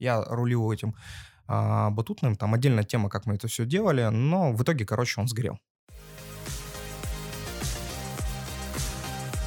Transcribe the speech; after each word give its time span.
Я 0.00 0.22
рулил 0.24 0.72
этим 0.72 0.96
а, 1.46 1.90
батутным, 1.90 2.34
там 2.34 2.54
отдельная 2.54 2.84
тема, 2.84 3.10
как 3.10 3.26
мы 3.26 3.34
это 3.34 3.48
все 3.48 3.66
делали, 3.66 4.04
но 4.06 4.50
в 4.52 4.62
итоге, 4.62 4.86
короче, 4.86 5.20
он 5.20 5.28
сгорел. 5.28 5.58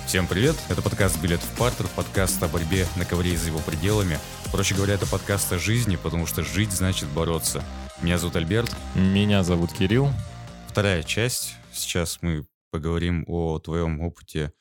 Всем 0.05 0.27
привет, 0.27 0.55
это 0.69 0.83
подкаст 0.83 1.19
«Билет 1.23 1.41
в 1.41 1.57
партер», 1.57 1.87
подкаст 1.95 2.43
о 2.43 2.47
борьбе 2.47 2.85
на 2.97 3.03
ковре 3.03 3.33
и 3.33 3.35
за 3.35 3.47
его 3.47 3.57
пределами. 3.61 4.19
Проще 4.51 4.75
говоря, 4.75 4.93
это 4.93 5.07
подкаст 5.07 5.51
о 5.53 5.57
жизни, 5.57 5.95
потому 5.95 6.27
что 6.27 6.43
жить 6.43 6.71
значит 6.71 7.09
бороться. 7.09 7.63
Меня 8.03 8.19
зовут 8.19 8.35
Альберт. 8.35 8.69
Меня 8.93 9.43
зовут 9.43 9.73
Кирилл. 9.73 10.09
Вторая 10.67 11.01
часть. 11.01 11.55
Сейчас 11.71 12.19
мы 12.21 12.45
поговорим 12.69 13.23
о 13.27 13.57
твоем 13.57 14.01
опыте 14.01 14.53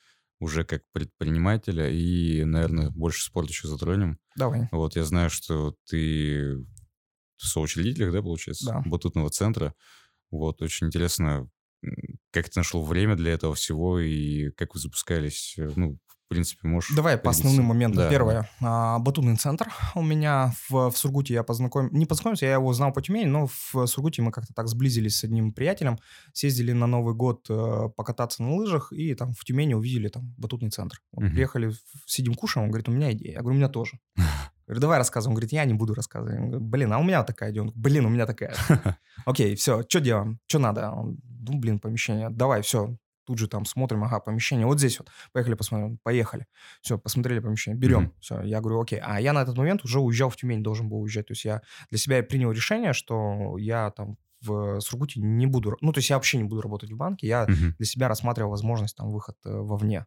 уже 0.43 0.65
как 0.65 0.83
предпринимателя 0.93 1.89
и, 1.89 2.45
наверное, 2.45 2.91
больше 2.91 3.25
спорт 3.25 3.49
еще 3.49 3.69
затронем. 3.69 4.19
Давай. 4.37 4.69
Вот 4.73 4.97
я 4.97 5.05
знаю, 5.05 5.31
что 5.31 5.77
ты 5.89 6.57
в 7.37 7.47
соучредителях, 7.47 8.13
да, 8.13 8.23
получается, 8.23 8.67
да. 8.67 8.83
батутного 8.85 9.31
центра. 9.31 9.73
Вот, 10.31 10.61
очень 10.61 10.89
интересно, 10.89 11.49
как 12.33 12.49
ты 12.49 12.59
нашел 12.59 12.85
время 12.85 13.15
для 13.15 13.33
этого 13.33 13.55
всего 13.55 14.01
и 14.01 14.51
как 14.51 14.75
вы 14.75 14.81
запускались, 14.81 15.55
э, 15.59 15.71
ну, 15.77 15.99
принципе, 16.33 16.69
можешь... 16.69 16.95
Давай 16.95 17.19
по 17.19 17.31
основным 17.31 17.67
моментам. 17.67 18.05
Да. 18.05 18.11
Первое. 18.11 18.49
А, 18.61 18.99
батутный 18.99 19.37
центр 19.37 19.73
у 19.95 20.03
меня 20.03 20.53
в, 20.69 20.91
в 20.91 20.97
Сургуте 20.97 21.35
я 21.35 21.43
познакомился... 21.43 21.97
Не 21.97 22.07
познакомился, 22.07 22.47
я 22.47 22.55
его 22.55 22.73
знал 22.73 22.93
по 22.93 23.03
Тюмени, 23.03 23.27
но 23.27 23.47
в 23.47 23.87
Сургуте 23.87 24.23
мы 24.23 24.33
как-то 24.33 24.53
так 24.55 24.69
сблизились 24.69 25.17
с 25.17 25.25
одним 25.25 25.53
приятелем, 25.53 25.99
съездили 26.33 26.73
на 26.73 26.87
Новый 26.87 27.15
год 27.15 27.47
э, 27.49 27.89
покататься 27.97 28.43
на 28.43 28.55
лыжах 28.55 28.93
и 28.93 29.15
там 29.15 29.33
в 29.33 29.45
Тюмени 29.45 29.75
увидели 29.75 30.09
там 30.09 30.35
батутный 30.37 30.71
центр. 30.71 31.01
Вот, 31.13 31.25
угу. 31.25 31.33
Приехали, 31.33 31.73
сидим 32.07 32.35
кушаем, 32.35 32.65
он 32.65 32.71
говорит, 32.71 32.89
у 32.89 32.93
меня 32.93 33.13
идея. 33.13 33.33
Я 33.33 33.41
говорю, 33.41 33.55
у 33.55 33.59
меня 33.59 33.69
тоже. 33.69 33.99
Говорю, 34.67 34.81
давай 34.81 34.99
рассказывай. 34.99 35.33
Он 35.33 35.35
говорит, 35.35 35.53
я 35.53 35.65
не 35.65 35.75
буду 35.75 35.93
рассказывать. 35.93 36.35
Я 36.35 36.41
говорю, 36.41 36.61
блин, 36.61 36.93
а 36.93 36.99
у 36.99 37.03
меня 37.03 37.25
такая 37.25 37.51
идея. 37.51 37.63
Он 37.63 37.69
говорит, 37.69 37.83
блин, 37.83 38.07
у 38.07 38.09
меня 38.09 38.27
такая. 38.27 38.55
Окей, 39.27 39.55
все, 39.57 39.83
что 39.89 40.01
делаем? 40.01 40.39
Что 40.47 40.61
надо? 40.61 40.91
Он, 40.91 41.19
ну, 41.25 41.59
блин, 41.59 41.81
помещение. 41.81 42.31
Давай, 42.31 42.63
все. 42.63 42.97
Тут 43.33 43.39
же 43.39 43.49
там 43.49 43.65
смотрим, 43.65 44.05
ага, 44.05 44.21
помещение. 44.21 44.67
Вот 44.67 44.79
здесь 44.79 44.99
вот. 44.99 45.09
Поехали 45.33 45.55
посмотрим. 45.55 45.99
Поехали. 46.03 46.45
Все, 46.83 46.99
посмотрели 46.99 47.39
помещение. 47.39 47.81
Берем. 47.81 48.03
Mm-hmm. 48.03 48.21
Все, 48.21 48.43
я 48.43 48.61
говорю, 48.61 48.83
окей. 48.83 49.01
А 49.03 49.19
я 49.23 49.33
на 49.33 49.41
этот 49.41 49.57
момент 49.57 49.85
уже 49.85 50.01
уезжал 50.01 50.29
в 50.29 50.37
Тюмень, 50.37 50.63
должен 50.63 50.91
был 50.91 51.01
уезжать. 51.01 51.29
То 51.29 51.33
есть 51.33 51.47
я 51.47 51.63
для 51.89 51.99
себя 51.99 52.23
принял 52.23 52.53
решение, 52.53 52.93
что 52.93 53.57
я 53.57 53.91
там 53.93 54.19
в 54.43 54.81
Сургуте 54.81 55.19
не 55.21 55.47
буду, 55.47 55.79
ну, 55.81 55.93
то 55.93 55.99
есть 55.99 56.11
я 56.11 56.17
вообще 56.17 56.37
не 56.37 56.45
буду 56.45 56.61
работать 56.61 56.91
в 56.91 56.97
банке, 56.97 57.27
я 57.27 57.45
mm-hmm. 57.45 57.77
для 57.79 57.87
себя 57.87 58.09
рассматривал 58.09 58.51
возможность 58.51 58.95
там 58.95 59.11
выход 59.11 59.37
э, 59.47 59.51
вовне. 59.51 60.05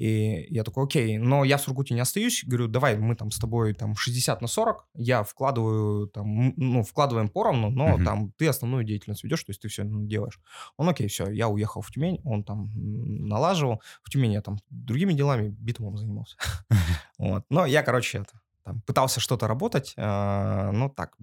И 0.00 0.46
я 0.48 0.64
такой, 0.64 0.84
окей, 0.84 1.18
но 1.18 1.44
я 1.44 1.58
в 1.58 1.60
Сургуте 1.60 1.92
не 1.92 2.00
остаюсь. 2.00 2.42
Говорю, 2.46 2.68
давай 2.68 2.96
мы 2.96 3.14
там 3.14 3.30
с 3.30 3.38
тобой 3.38 3.74
там 3.74 3.94
60 3.94 4.40
на 4.40 4.48
40, 4.48 4.88
я 4.94 5.22
вкладываю 5.22 6.08
там, 6.08 6.54
ну, 6.56 6.82
вкладываем 6.82 7.28
поровну, 7.28 7.68
но 7.68 7.98
uh-huh. 7.98 8.04
там 8.04 8.32
ты 8.38 8.48
основную 8.48 8.84
деятельность 8.84 9.24
ведешь, 9.24 9.44
то 9.44 9.50
есть 9.50 9.60
ты 9.60 9.68
все 9.68 9.84
делаешь. 9.84 10.40
Он, 10.78 10.88
окей, 10.88 11.06
все, 11.08 11.30
я 11.30 11.48
уехал 11.48 11.82
в 11.82 11.90
Тюмень, 11.90 12.18
он 12.24 12.44
там 12.44 12.70
налаживал. 12.74 13.82
В 14.02 14.08
Тюмени 14.08 14.32
я 14.32 14.40
там 14.40 14.56
другими 14.70 15.12
делами, 15.12 15.50
битумом 15.50 15.98
занимался. 15.98 16.36
Вот. 17.18 17.44
Но 17.50 17.66
я, 17.66 17.82
короче, 17.82 18.20
это 18.20 18.40
там, 18.64 18.82
пытался 18.82 19.20
что-то 19.20 19.46
работать, 19.46 19.94
э, 19.96 20.70
ну, 20.72 20.90
так, 20.90 21.16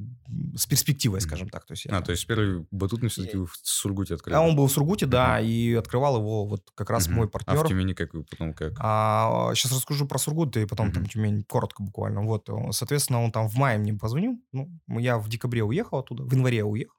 с 0.56 0.66
перспективой, 0.66 1.22
скажем 1.22 1.50
так. 1.50 1.66
То 1.66 1.74
есть, 1.74 1.86
а, 1.88 1.96
я, 1.96 2.02
то 2.02 2.12
есть 2.12 2.26
первый 2.26 2.66
батутный 2.72 3.10
все-таки 3.10 3.38
в 3.38 3.52
Сургуте 3.62 4.16
открыли? 4.16 4.36
А 4.36 4.42
он 4.42 4.56
был 4.56 4.68
в 4.68 4.72
Сургуте, 4.72 5.06
да, 5.06 5.40
uh-huh. 5.40 5.46
и 5.46 5.74
открывал 5.76 6.18
его 6.18 6.46
вот 6.46 6.72
как 6.74 6.90
раз 6.90 7.08
uh-huh. 7.08 7.14
мой 7.14 7.30
партнер. 7.30 7.58
А 7.58 7.64
в 7.64 7.68
Тюмени 7.68 7.94
как 7.94 8.12
потом 8.12 8.54
как? 8.54 8.74
А, 8.80 9.52
сейчас 9.54 9.72
расскажу 9.72 10.08
про 10.08 10.18
Сургут, 10.18 10.58
и 10.58 10.66
потом 10.66 10.90
uh-huh. 10.90 10.94
там 10.94 11.06
Тюмень, 11.06 11.44
коротко 11.44 11.84
буквально. 11.84 12.22
Вот, 12.22 12.50
соответственно, 12.72 13.24
он 13.24 13.32
там 13.32 13.48
в 13.48 13.56
мае 13.56 13.78
мне 13.78 13.94
позвонил, 13.94 14.42
ну, 14.52 14.70
я 14.88 15.18
в 15.20 15.30
декабре 15.30 15.64
уехал 15.64 16.00
оттуда, 16.00 16.24
в 16.24 16.34
январе 16.34 16.64
уехал. 16.64 16.96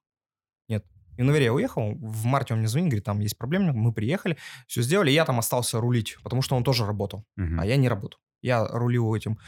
Нет, 0.68 0.86
в 1.10 1.18
январе 1.18 1.46
я 1.46 1.52
уехал, 1.52 1.94
в 1.94 2.24
марте 2.26 2.54
он 2.54 2.60
мне 2.60 2.68
звонит, 2.68 2.90
говорит, 2.90 3.04
там 3.04 3.18
есть 3.18 3.36
проблемы, 3.36 3.72
мы 3.72 3.92
приехали, 3.92 4.38
все 4.68 4.82
сделали, 4.82 5.10
я 5.10 5.24
там 5.24 5.40
остался 5.40 5.80
рулить, 5.80 6.16
потому 6.22 6.42
что 6.42 6.54
он 6.54 6.62
тоже 6.62 6.86
работал, 6.86 7.24
uh-huh. 7.38 7.56
а 7.58 7.66
я 7.66 7.76
не 7.76 7.88
работал. 7.88 8.20
Я 8.40 8.64
рулил 8.68 9.12
этим 9.16 9.38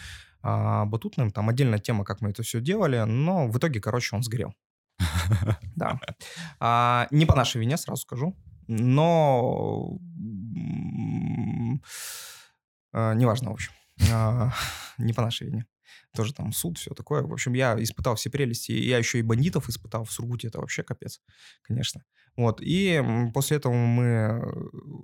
батутным. 0.42 1.30
Там 1.30 1.48
отдельная 1.48 1.78
тема, 1.78 2.04
как 2.04 2.20
мы 2.20 2.30
это 2.30 2.42
все 2.42 2.60
делали, 2.60 2.98
но 3.06 3.48
в 3.48 3.58
итоге, 3.58 3.80
короче, 3.80 4.16
он 4.16 4.22
сгорел. 4.22 4.54
Да. 5.76 5.98
А, 6.58 7.06
не 7.10 7.26
по 7.26 7.34
нашей 7.34 7.60
вине, 7.60 7.76
сразу 7.76 8.02
скажу, 8.02 8.36
но 8.68 9.98
а, 12.92 13.14
неважно, 13.14 13.50
в 13.50 13.54
общем. 13.54 13.72
А, 14.12 14.52
не 14.98 15.12
по 15.12 15.22
нашей 15.22 15.46
вине. 15.46 15.66
Тоже 16.14 16.34
там 16.34 16.52
суд, 16.52 16.78
все 16.78 16.92
такое. 16.92 17.22
В 17.22 17.32
общем, 17.32 17.52
я 17.54 17.80
испытал 17.80 18.16
все 18.16 18.30
прелести. 18.30 18.72
Я 18.72 18.98
еще 18.98 19.18
и 19.18 19.22
бандитов 19.22 19.68
испытал 19.68 20.04
в 20.04 20.12
Сургуте. 20.12 20.48
Это 20.48 20.60
вообще 20.60 20.82
капец, 20.82 21.20
конечно. 21.62 22.04
Вот. 22.36 22.60
И 22.60 23.02
после 23.32 23.58
этого 23.58 23.72
мы... 23.72 24.42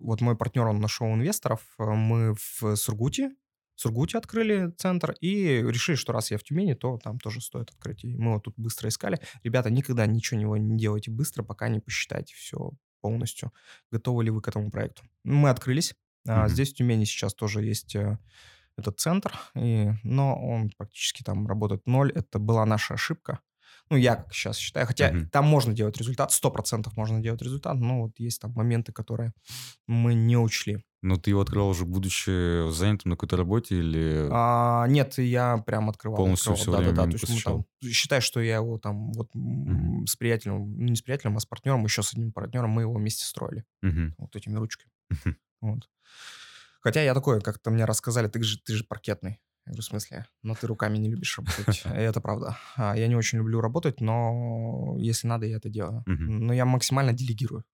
Вот 0.00 0.20
мой 0.20 0.36
партнер, 0.36 0.66
он 0.66 0.80
нашел 0.80 1.06
инвесторов. 1.14 1.60
Мы 1.78 2.34
в 2.34 2.76
Сургуте 2.76 3.30
Сургуте 3.76 4.19
открыли 4.19 4.72
центр 4.78 5.14
и 5.20 5.62
решили, 5.62 5.97
что 5.97 6.12
раз 6.12 6.31
я 6.31 6.38
в 6.38 6.42
Тюмени, 6.42 6.75
то 6.75 6.98
там 6.98 7.19
тоже 7.19 7.41
стоит 7.41 7.70
открыть. 7.70 8.04
И 8.04 8.16
мы 8.16 8.34
вот 8.34 8.44
тут 8.44 8.54
быстро 8.56 8.88
искали. 8.88 9.20
Ребята, 9.44 9.70
никогда 9.70 10.06
ничего 10.06 10.56
не 10.56 10.76
делайте 10.78 11.10
быстро, 11.10 11.42
пока 11.42 11.69
не 11.69 11.81
посчитаете 11.81 12.34
все 12.34 12.72
полностью. 13.03 13.53
Готовы 13.92 14.25
ли 14.25 14.31
вы 14.31 14.41
к 14.41 14.48
этому 14.48 14.70
проекту? 14.70 15.03
Мы 15.25 15.50
открылись. 15.50 15.94
Mm-hmm. 16.26 16.48
Здесь 16.48 16.72
в 16.72 16.76
Тюмени 16.76 17.04
сейчас 17.04 17.34
тоже 17.34 17.62
есть 17.62 17.94
э, 17.94 18.19
этот 18.76 18.98
центр, 18.98 19.32
и, 19.54 19.91
но 20.03 20.34
он 20.34 20.70
практически 20.70 21.22
там 21.22 21.47
работает 21.47 21.86
ноль. 21.86 22.12
Это 22.12 22.38
была 22.38 22.66
наша 22.66 22.94
ошибка. 22.94 23.41
Ну, 23.88 23.97
я 23.97 24.16
как 24.16 24.32
сейчас 24.34 24.56
считаю. 24.56 24.86
Хотя 24.86 25.10
mm-hmm. 25.10 25.28
там 25.28 25.44
можно 25.44 25.72
делать 25.72 25.97
результат, 25.97 26.30
100% 26.30 26.88
можно 26.97 27.20
делать 27.20 27.41
результат, 27.42 27.76
но 27.76 28.02
вот 28.02 28.12
есть 28.19 28.41
там 28.41 28.52
моменты, 28.52 28.92
которые 28.92 29.32
мы 29.86 30.14
не 30.14 30.36
учли. 30.36 30.84
Но 31.02 31.16
ты 31.16 31.30
его 31.30 31.42
открывал 31.42 31.69
уже, 31.69 31.84
будучи 31.84 32.69
занятым 32.72 33.10
на 33.10 33.16
какой-то 33.16 33.36
работе 33.36 33.76
или... 33.76 34.28
А, 34.32 34.86
нет, 34.88 35.19
я 35.19 35.58
прям 35.58 35.88
открывал. 35.88 36.16
Полностью 36.16 36.54
открывал. 36.54 36.62
все 36.62 36.72
да, 36.72 36.78
время 36.78 36.97
да, 36.97 37.04
да. 37.04 37.10
То 37.10 37.16
есть 37.16 37.47
мы 37.47 37.52
там, 37.52 37.64
считай, 37.92 38.20
что 38.20 38.41
я 38.41 38.56
его 38.56 38.78
там 38.78 39.12
вот 39.12 39.30
mm-hmm. 39.36 40.06
с 40.06 40.16
приятелем, 40.16 40.76
ну, 40.76 40.86
не 40.86 40.97
с 40.97 41.03
приятелем, 41.03 41.36
а 41.36 41.41
с 41.41 41.47
партнером, 41.47 41.84
еще 41.84 42.03
с 42.03 42.12
одним 42.12 42.32
партнером, 42.32 42.70
мы 42.70 42.82
его 42.82 42.94
вместе 42.94 43.24
строили. 43.24 43.64
Mm-hmm. 43.84 44.14
Вот 44.18 44.34
этими 44.34 44.56
ручками. 44.56 44.91
Mm-hmm. 45.12 45.34
Вот. 45.60 45.88
Хотя 46.80 47.03
я 47.03 47.14
такой, 47.14 47.41
как-то 47.41 47.70
мне 47.70 47.84
рассказали, 47.84 48.28
ты 48.28 48.42
же, 48.42 48.58
ты 48.58 48.74
же 48.74 48.84
паркетный. 48.84 49.38
Я 49.66 49.72
говорю, 49.72 49.82
в 49.82 49.84
смысле? 49.84 50.27
Но 50.43 50.54
ты 50.54 50.66
руками 50.66 50.99
не 50.99 51.10
любишь 51.10 51.37
работать. 51.38 51.82
Это 51.84 52.21
правда. 52.21 52.56
А, 52.77 52.97
я 52.97 53.09
не 53.09 53.16
очень 53.16 53.38
люблю 53.38 53.60
работать, 53.60 54.00
но 54.00 54.97
если 54.99 55.27
надо, 55.27 55.47
я 55.47 55.56
это 55.56 55.69
делаю. 55.69 56.04
Но 56.06 56.53
я 56.53 56.65
максимально 56.65 57.12
делегирую 57.12 57.65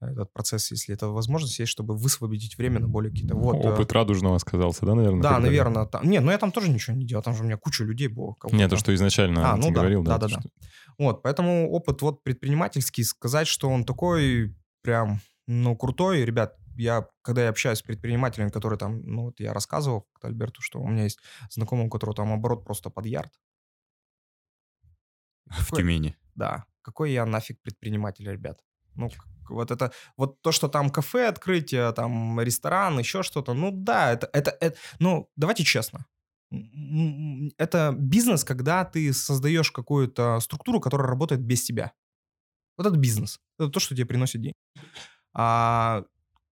этот 0.00 0.32
процесс, 0.32 0.70
если 0.70 0.94
это 0.94 1.08
возможность 1.08 1.58
есть, 1.58 1.72
чтобы 1.72 1.96
высвободить 1.96 2.58
время 2.58 2.80
на 2.80 2.88
более 2.88 3.10
какие-то... 3.10 3.34
Вот, 3.34 3.56
Опыт 3.64 3.90
э... 3.90 3.94
радужного 3.94 4.38
сказался, 4.38 4.84
да, 4.84 4.94
наверное? 4.94 5.22
Да, 5.22 5.38
наверное. 5.38 5.86
Там... 5.86 6.08
Нет, 6.08 6.22
ну 6.22 6.30
я 6.30 6.38
там 6.38 6.52
тоже 6.52 6.70
ничего 6.70 6.96
не 6.96 7.06
делал, 7.06 7.22
там 7.22 7.34
же 7.34 7.42
у 7.42 7.46
меня 7.46 7.56
куча 7.56 7.84
людей 7.84 8.08
было. 8.08 8.36
Нет, 8.52 8.70
то, 8.70 8.76
что 8.76 8.94
изначально 8.94 9.52
а, 9.52 9.56
ну, 9.56 9.68
да, 9.68 9.80
говорил. 9.80 10.02
Да, 10.02 10.18
да, 10.18 10.28
да. 10.28 10.40
Что... 10.40 10.50
Вот, 10.98 11.22
поэтому 11.22 11.70
опыт 11.70 12.02
вот 12.02 12.22
предпринимательский, 12.22 13.04
сказать, 13.04 13.48
что 13.48 13.68
он 13.68 13.84
такой 13.84 14.54
прям, 14.82 15.20
ну, 15.46 15.76
крутой, 15.76 16.24
ребят, 16.24 16.56
я, 16.76 17.08
когда 17.22 17.42
я 17.44 17.50
общаюсь 17.50 17.78
с 17.78 17.82
предпринимателями, 17.82 18.50
которые 18.50 18.78
там, 18.78 19.02
ну, 19.02 19.24
вот 19.26 19.40
я 19.40 19.52
рассказывал 19.52 20.06
Альберту, 20.22 20.62
что 20.62 20.80
у 20.80 20.88
меня 20.88 21.04
есть 21.04 21.20
знакомый, 21.50 21.86
у 21.86 21.90
которого 21.90 22.14
там 22.14 22.32
оборот 22.32 22.64
просто 22.64 22.90
под 22.90 23.06
ярд. 23.06 23.32
В 25.46 25.70
какой, 25.70 25.82
Тюмени? 25.82 26.16
Да. 26.34 26.66
Какой 26.82 27.12
я 27.12 27.24
нафиг 27.26 27.60
предприниматель, 27.62 28.28
ребят? 28.30 28.60
Ну, 28.94 29.10
вот 29.48 29.70
это, 29.70 29.92
вот 30.16 30.40
то, 30.42 30.52
что 30.52 30.68
там 30.68 30.90
кафе 30.90 31.28
открытие, 31.28 31.92
там 31.92 32.40
ресторан, 32.40 32.98
еще 32.98 33.22
что-то, 33.22 33.54
ну 33.54 33.70
да, 33.72 34.12
это, 34.12 34.28
это, 34.32 34.56
это, 34.60 34.76
ну, 34.98 35.30
давайте 35.36 35.64
честно. 35.64 36.06
Это 37.58 37.94
бизнес, 37.96 38.44
когда 38.44 38.84
ты 38.84 39.12
создаешь 39.12 39.70
какую-то 39.72 40.40
структуру, 40.40 40.80
которая 40.80 41.08
работает 41.08 41.40
без 41.42 41.64
тебя. 41.64 41.92
Вот 42.76 42.86
это 42.86 42.96
бизнес. 42.96 43.40
Это 43.58 43.68
то, 43.68 43.80
что 43.80 43.94
тебе 43.94 44.06
приносит 44.06 44.42
деньги. 44.42 44.54
А 45.32 46.04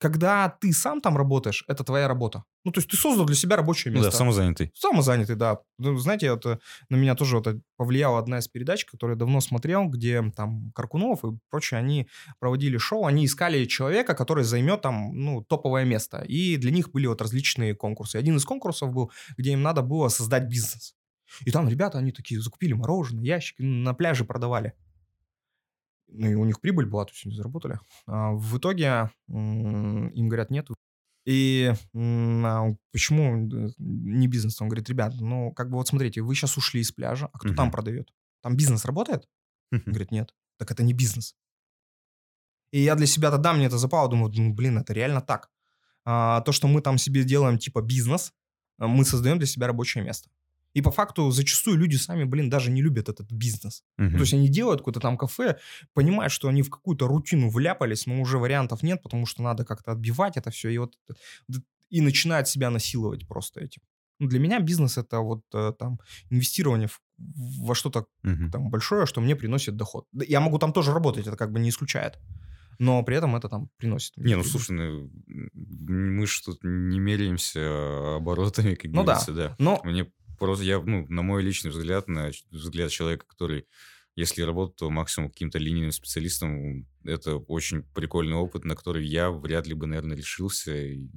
когда 0.04 0.50
ты 0.50 0.70
сам 0.74 1.00
там 1.00 1.16
работаешь, 1.16 1.64
это 1.66 1.82
твоя 1.82 2.06
работа. 2.08 2.44
Ну, 2.62 2.72
то 2.72 2.80
есть 2.80 2.90
ты 2.90 2.96
создал 2.98 3.24
для 3.24 3.34
себя 3.34 3.56
рабочее 3.56 3.90
место. 3.90 4.10
Да, 4.10 4.14
самозанятый. 4.14 4.70
Самозанятый, 4.74 5.34
да. 5.34 5.60
Ну, 5.78 5.96
знаете, 5.96 6.26
это 6.26 6.60
на 6.90 6.96
меня 6.96 7.14
тоже 7.14 7.38
вот 7.38 7.48
повлияла 7.78 8.18
одна 8.18 8.38
из 8.38 8.46
передач, 8.46 8.84
которую 8.84 9.16
я 9.16 9.18
давно 9.18 9.40
смотрел, 9.40 9.86
где 9.86 10.22
там 10.36 10.72
Каркунов 10.74 11.24
и 11.24 11.28
прочие, 11.48 11.78
они 11.78 12.06
проводили 12.38 12.76
шоу, 12.76 13.06
они 13.06 13.24
искали 13.24 13.64
человека, 13.64 14.14
который 14.14 14.44
займет 14.44 14.82
там, 14.82 15.16
ну, 15.16 15.42
топовое 15.42 15.86
место. 15.86 16.18
И 16.28 16.58
для 16.58 16.70
них 16.70 16.90
были 16.90 17.06
вот 17.06 17.22
различные 17.22 17.74
конкурсы. 17.74 18.16
Один 18.16 18.36
из 18.36 18.44
конкурсов 18.44 18.92
был, 18.92 19.10
где 19.38 19.52
им 19.52 19.62
надо 19.62 19.80
было 19.80 20.08
создать 20.08 20.50
бизнес. 20.50 20.94
И 21.46 21.50
там 21.50 21.66
ребята, 21.66 21.96
они 21.96 22.12
такие 22.12 22.42
закупили 22.42 22.74
мороженое, 22.74 23.24
ящики, 23.24 23.62
на 23.62 23.94
пляже 23.94 24.26
продавали 24.26 24.74
ну 26.08 26.30
и 26.30 26.34
у 26.34 26.44
них 26.44 26.60
прибыль 26.60 26.86
была, 26.86 27.04
то 27.04 27.12
есть 27.12 27.26
они 27.26 27.34
заработали. 27.34 27.78
А 28.06 28.32
в 28.32 28.58
итоге 28.58 29.10
им 29.28 30.28
говорят, 30.28 30.50
нет, 30.50 30.68
И 31.26 31.72
а, 31.94 32.68
почему 32.92 33.48
э, 33.48 33.70
не 33.78 34.28
бизнес? 34.28 34.60
Он 34.60 34.68
говорит, 34.68 34.88
ребят, 34.88 35.14
ну, 35.20 35.52
как 35.52 35.70
бы 35.70 35.76
вот 35.76 35.88
смотрите, 35.88 36.20
вы 36.20 36.34
сейчас 36.34 36.56
ушли 36.56 36.80
из 36.80 36.92
пляжа, 36.92 37.28
а 37.32 37.38
кто 37.38 37.48
угу. 37.48 37.56
там 37.56 37.70
продает? 37.70 38.12
Там 38.42 38.56
бизнес 38.56 38.84
работает? 38.84 39.28
Он 39.72 39.80
говорит, 39.86 40.10
нет. 40.10 40.34
Так 40.58 40.70
это 40.70 40.82
не 40.82 40.92
бизнес. 40.92 41.34
И 42.72 42.80
я 42.80 42.94
для 42.94 43.06
себя 43.06 43.30
тогда 43.30 43.52
мне 43.52 43.66
это 43.66 43.78
запало, 43.78 44.08
думаю, 44.08 44.32
ну, 44.36 44.52
блин, 44.52 44.78
это 44.78 44.92
реально 44.92 45.20
так. 45.20 45.50
А, 46.04 46.40
то, 46.42 46.52
что 46.52 46.68
мы 46.68 46.80
там 46.80 46.98
себе 46.98 47.24
делаем 47.24 47.58
типа 47.58 47.80
бизнес, 47.80 48.32
а, 48.78 48.86
мы 48.86 49.04
создаем 49.04 49.38
для 49.38 49.46
себя 49.46 49.66
рабочее 49.66 50.04
место. 50.04 50.28
И 50.74 50.82
по 50.82 50.90
факту 50.90 51.30
зачастую 51.30 51.78
люди 51.78 51.96
сами, 51.96 52.24
блин, 52.24 52.50
даже 52.50 52.70
не 52.70 52.82
любят 52.82 53.08
этот 53.08 53.30
бизнес. 53.32 53.82
Uh-huh. 53.98 54.10
то 54.10 54.20
есть 54.20 54.34
они 54.34 54.48
делают 54.48 54.80
какое-то 54.80 55.00
там 55.00 55.16
кафе, 55.16 55.58
понимают, 55.94 56.32
что 56.32 56.48
они 56.48 56.62
в 56.62 56.70
какую-то 56.70 57.06
рутину 57.06 57.48
вляпались, 57.48 58.06
но 58.06 58.20
уже 58.20 58.38
вариантов 58.38 58.82
нет, 58.82 59.02
потому 59.02 59.26
что 59.26 59.42
надо 59.42 59.64
как-то 59.64 59.92
отбивать 59.92 60.36
это 60.36 60.50
все, 60.50 60.70
и 60.70 60.78
вот 60.78 60.94
и 61.90 62.00
начинают 62.00 62.48
себя 62.48 62.70
насиловать 62.70 63.26
просто 63.28 63.60
этим. 63.60 63.82
Ну, 64.18 64.28
для 64.28 64.38
меня 64.38 64.60
бизнес 64.60 64.98
это 64.98 65.20
вот 65.20 65.42
э, 65.54 65.72
там 65.78 65.98
инвестирование 66.30 66.88
в, 66.88 67.00
во 67.18 67.74
что-то 67.74 68.06
uh-huh. 68.24 68.50
там 68.50 68.70
большое, 68.70 69.06
что 69.06 69.20
мне 69.20 69.36
приносит 69.36 69.76
доход. 69.76 70.06
Я 70.12 70.40
могу 70.40 70.58
там 70.58 70.72
тоже 70.72 70.92
работать, 70.92 71.26
это 71.26 71.36
как 71.36 71.52
бы 71.52 71.60
не 71.60 71.68
исключает 71.68 72.18
но 72.78 73.02
при 73.02 73.16
этом 73.16 73.36
это 73.36 73.48
там 73.48 73.68
приносит. 73.76 74.16
Не, 74.16 74.36
ну 74.36 74.44
слушай, 74.44 74.72
ну, 74.72 75.10
мы 75.52 76.26
же 76.26 76.42
тут 76.42 76.58
не 76.62 76.98
меряемся 76.98 78.16
оборотами, 78.16 78.74
как 78.74 78.90
ну, 78.90 79.04
говорится, 79.04 79.32
да. 79.32 79.48
да. 79.48 79.56
Но... 79.58 79.80
Мне 79.84 80.10
Просто 80.38 80.64
я, 80.64 80.80
ну, 80.80 81.06
на 81.08 81.22
мой 81.22 81.42
личный 81.42 81.70
взгляд, 81.70 82.08
на 82.08 82.30
взгляд 82.50 82.90
человека, 82.90 83.26
который, 83.26 83.66
если 84.16 84.42
работает, 84.42 84.76
то 84.76 84.90
максимум 84.90 85.30
каким-то 85.30 85.58
линейным 85.58 85.92
специалистом, 85.92 86.86
это 87.04 87.36
очень 87.36 87.82
прикольный 87.94 88.36
опыт, 88.36 88.64
на 88.64 88.76
который 88.76 89.06
я 89.06 89.30
вряд 89.30 89.66
ли 89.66 89.74
бы, 89.74 89.86
наверное, 89.86 90.16
решился. 90.16 90.76
И... 90.76 91.08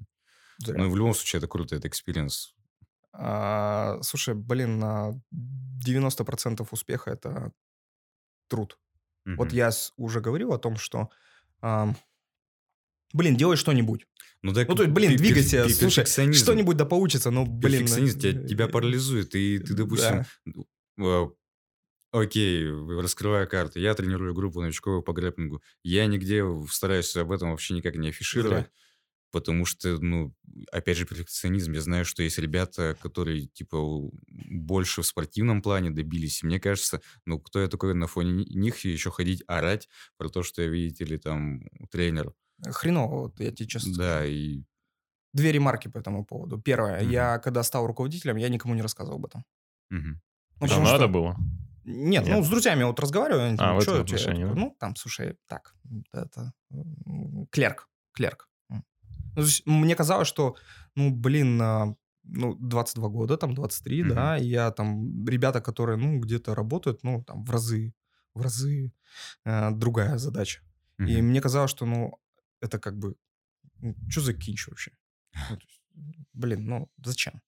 Ну, 0.68 0.90
в 0.90 0.96
любом 0.96 1.14
случае, 1.14 1.40
это 1.40 1.48
круто, 1.48 1.76
это 1.76 1.88
experience. 1.88 2.56
А, 3.14 4.00
слушай, 4.02 4.36
блин, 4.36 4.80
на 4.80 5.14
90% 5.86 6.68
успеха 6.72 7.12
это 7.12 7.52
труд. 8.48 8.78
Вот 9.26 9.52
я 9.52 9.72
уже 9.98 10.22
говорил 10.22 10.54
о 10.54 10.58
том, 10.58 10.78
что 10.78 11.10
а, 11.62 11.94
блин, 13.14 13.36
делай 13.36 13.58
что-нибудь. 13.58 14.06
Ну, 14.44 14.54
так, 14.54 14.68
ну, 14.68 14.76
то 14.76 14.84
есть, 14.84 14.94
блин, 14.94 15.16
двигайся, 15.16 15.68
слушай, 15.70 16.06
что-нибудь 16.34 16.78
да 16.78 16.86
получится, 16.86 17.32
ну, 17.32 17.46
блин. 17.46 17.82
Перфекционизм 17.82 18.20
тебя, 18.20 18.42
э, 18.42 18.48
тебя 18.48 18.68
парализует, 18.68 19.34
и 19.36 19.60
ты, 19.60 19.74
допустим, 19.74 20.26
да. 20.96 21.28
окей, 22.12 22.68
раскрывая 22.68 23.48
карты, 23.48 23.80
я 23.80 23.96
тренирую 23.96 24.36
группу 24.36 24.62
новичков 24.62 25.04
по 25.04 25.14
грэпплингу, 25.14 25.64
я 25.84 26.06
нигде 26.06 26.44
стараюсь 26.70 27.16
об 27.16 27.32
этом 27.32 27.52
вообще 27.52 27.74
никак 27.74 27.96
не 27.96 28.10
афишировать, 28.10 28.66
да. 28.66 28.72
потому 29.32 29.66
что, 29.66 29.98
ну, 29.98 30.36
опять 30.72 30.98
же, 30.98 31.08
перфекционизм, 31.08 31.72
я 31.72 31.82
знаю, 31.82 32.06
что 32.06 32.22
есть 32.22 32.38
ребята, 32.38 32.96
которые, 33.02 33.48
типа, 33.48 33.80
больше 34.28 35.02
в 35.02 35.08
спортивном 35.08 35.64
плане 35.64 35.90
добились, 35.90 36.44
и 36.44 36.46
мне 36.46 36.60
кажется, 36.60 37.02
ну, 37.26 37.40
кто 37.40 37.60
я 37.60 37.68
такой 37.68 37.96
на 37.96 38.06
фоне 38.06 38.46
них 38.46 38.78
еще 38.86 39.10
ходить 39.10 39.44
орать 39.48 39.90
про 40.18 40.30
то, 40.30 40.44
что 40.44 40.62
я, 40.62 40.68
видите 40.68 41.06
ли, 41.06 41.18
там, 41.18 41.64
тренер, 41.90 42.34
Хреново, 42.66 43.22
вот 43.24 43.40
я 43.40 43.52
тебе 43.52 43.68
честно 43.68 43.94
Да, 43.94 44.18
скажу. 44.20 44.32
и... 44.32 44.64
Две 45.34 45.52
ремарки 45.52 45.88
по 45.88 45.98
этому 46.00 46.26
поводу. 46.26 46.60
Первое, 46.60 47.02
угу. 47.02 47.10
я 47.10 47.40
когда 47.40 47.64
стал 47.64 47.86
руководителем, 47.86 48.38
я 48.38 48.50
никому 48.50 48.74
не 48.74 48.82
рассказывал 48.82 49.18
об 49.18 49.26
этом. 49.26 49.44
Угу. 49.92 50.20
Ну, 50.62 50.68
а 50.76 50.80
надо 50.80 51.08
было? 51.08 51.36
Нет, 51.84 52.26
Нет, 52.26 52.36
ну, 52.36 52.44
с 52.44 52.50
друзьями 52.50 52.84
вот 52.84 53.00
разговариваю. 53.00 53.56
А, 53.60 53.74
ну, 53.74 53.80
в 53.80 53.84
этом 53.84 54.02
отношении, 54.02 54.44
да? 54.44 54.54
Ну, 54.54 54.76
там, 54.80 54.96
слушай, 54.96 55.38
так, 55.48 55.74
это... 56.12 56.52
Клерк, 57.50 57.88
клерк. 58.12 58.50
Ну, 58.70 58.84
то 59.36 59.42
есть, 59.42 59.66
мне 59.66 59.96
казалось, 59.96 60.28
что, 60.28 60.56
ну, 60.96 61.12
блин, 61.12 61.62
а, 61.62 61.96
ну, 62.24 62.56
22 62.56 63.08
года, 63.08 63.38
там, 63.38 63.54
23, 63.54 64.02
mm 64.02 64.14
да, 64.14 64.38
и 64.38 64.48
я 64.48 64.72
там, 64.72 65.26
ребята, 65.26 65.62
которые, 65.62 65.98
ну, 65.98 66.20
где-то 66.20 66.56
работают, 66.56 67.04
ну, 67.04 67.24
там, 67.24 67.44
в 67.46 67.52
разы, 67.52 67.94
в 68.34 68.42
разы 68.42 68.92
э, 69.46 69.72
другая 69.72 70.18
задача. 70.18 70.62
mm 71.00 71.08
И 71.08 71.22
мне 71.22 71.42
казалось, 71.42 71.72
что, 71.72 71.86
ну, 71.86 72.20
это 72.62 72.80
как 72.80 72.98
бы, 72.98 73.16
ну, 73.80 73.96
что 74.10 74.22
за 74.22 74.34
кинч 74.34 74.68
вообще? 74.68 74.92
Ну, 75.50 75.58
есть, 75.58 75.82
блин, 76.34 76.66
ну 76.66 76.92
зачем? 77.04 77.42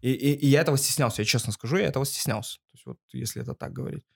И, 0.00 0.12
и, 0.12 0.34
и 0.34 0.46
я 0.46 0.62
этого 0.62 0.78
стеснялся, 0.78 1.22
я 1.22 1.26
честно 1.26 1.52
скажу, 1.52 1.76
я 1.76 1.86
этого 1.86 2.06
стеснялся. 2.06 2.58
То 2.66 2.72
есть 2.74 2.86
вот 2.86 2.98
если 3.12 3.42
это 3.42 3.54
так 3.54 3.72
говорить. 3.72 4.06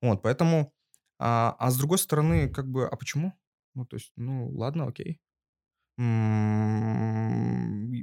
Вот, 0.00 0.22
поэтому, 0.22 0.74
а, 1.18 1.56
а 1.58 1.70
с 1.70 1.76
другой 1.76 1.98
стороны, 1.98 2.48
как 2.48 2.68
бы, 2.68 2.86
а 2.88 2.96
почему? 2.96 3.32
Ну, 3.74 3.84
то 3.84 3.96
есть, 3.96 4.12
ну, 4.16 4.50
ладно, 4.50 4.86
окей 4.86 5.20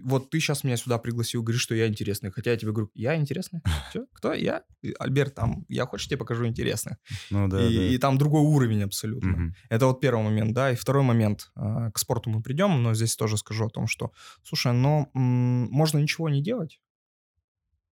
вот 0.05 0.29
ты 0.29 0.39
сейчас 0.39 0.63
меня 0.63 0.77
сюда 0.77 0.97
пригласил, 0.97 1.41
говоришь, 1.41 1.61
что 1.61 1.75
я 1.75 1.87
интересный. 1.87 2.29
Хотя 2.29 2.51
я 2.51 2.57
тебе 2.57 2.71
говорю, 2.71 2.91
я 2.93 3.15
интересный? 3.15 3.61
Все? 3.89 4.05
Кто? 4.13 4.33
Я? 4.33 4.63
Альберт, 4.99 5.33
там, 5.33 5.65
я 5.69 5.85
хочешь, 5.85 6.07
тебе 6.07 6.17
покажу 6.17 6.45
интересный. 6.45 6.97
Ну 7.31 7.47
да, 7.47 7.65
и, 7.65 7.75
да. 7.75 7.83
и 7.85 7.97
там 7.97 8.17
другой 8.17 8.41
уровень 8.41 8.83
абсолютно. 8.83 9.31
Угу. 9.31 9.53
Это 9.69 9.87
вот 9.87 10.01
первый 10.01 10.23
момент, 10.23 10.53
да. 10.53 10.71
И 10.71 10.75
второй 10.75 11.03
момент. 11.03 11.51
А, 11.55 11.89
к 11.91 11.97
спорту 11.97 12.29
мы 12.29 12.41
придем, 12.41 12.83
но 12.83 12.93
здесь 12.93 13.15
тоже 13.15 13.37
скажу 13.37 13.65
о 13.65 13.69
том, 13.69 13.87
что, 13.87 14.11
слушай, 14.43 14.73
но 14.73 15.09
можно 15.13 15.97
ничего 15.97 16.29
не 16.29 16.43
делать. 16.43 16.79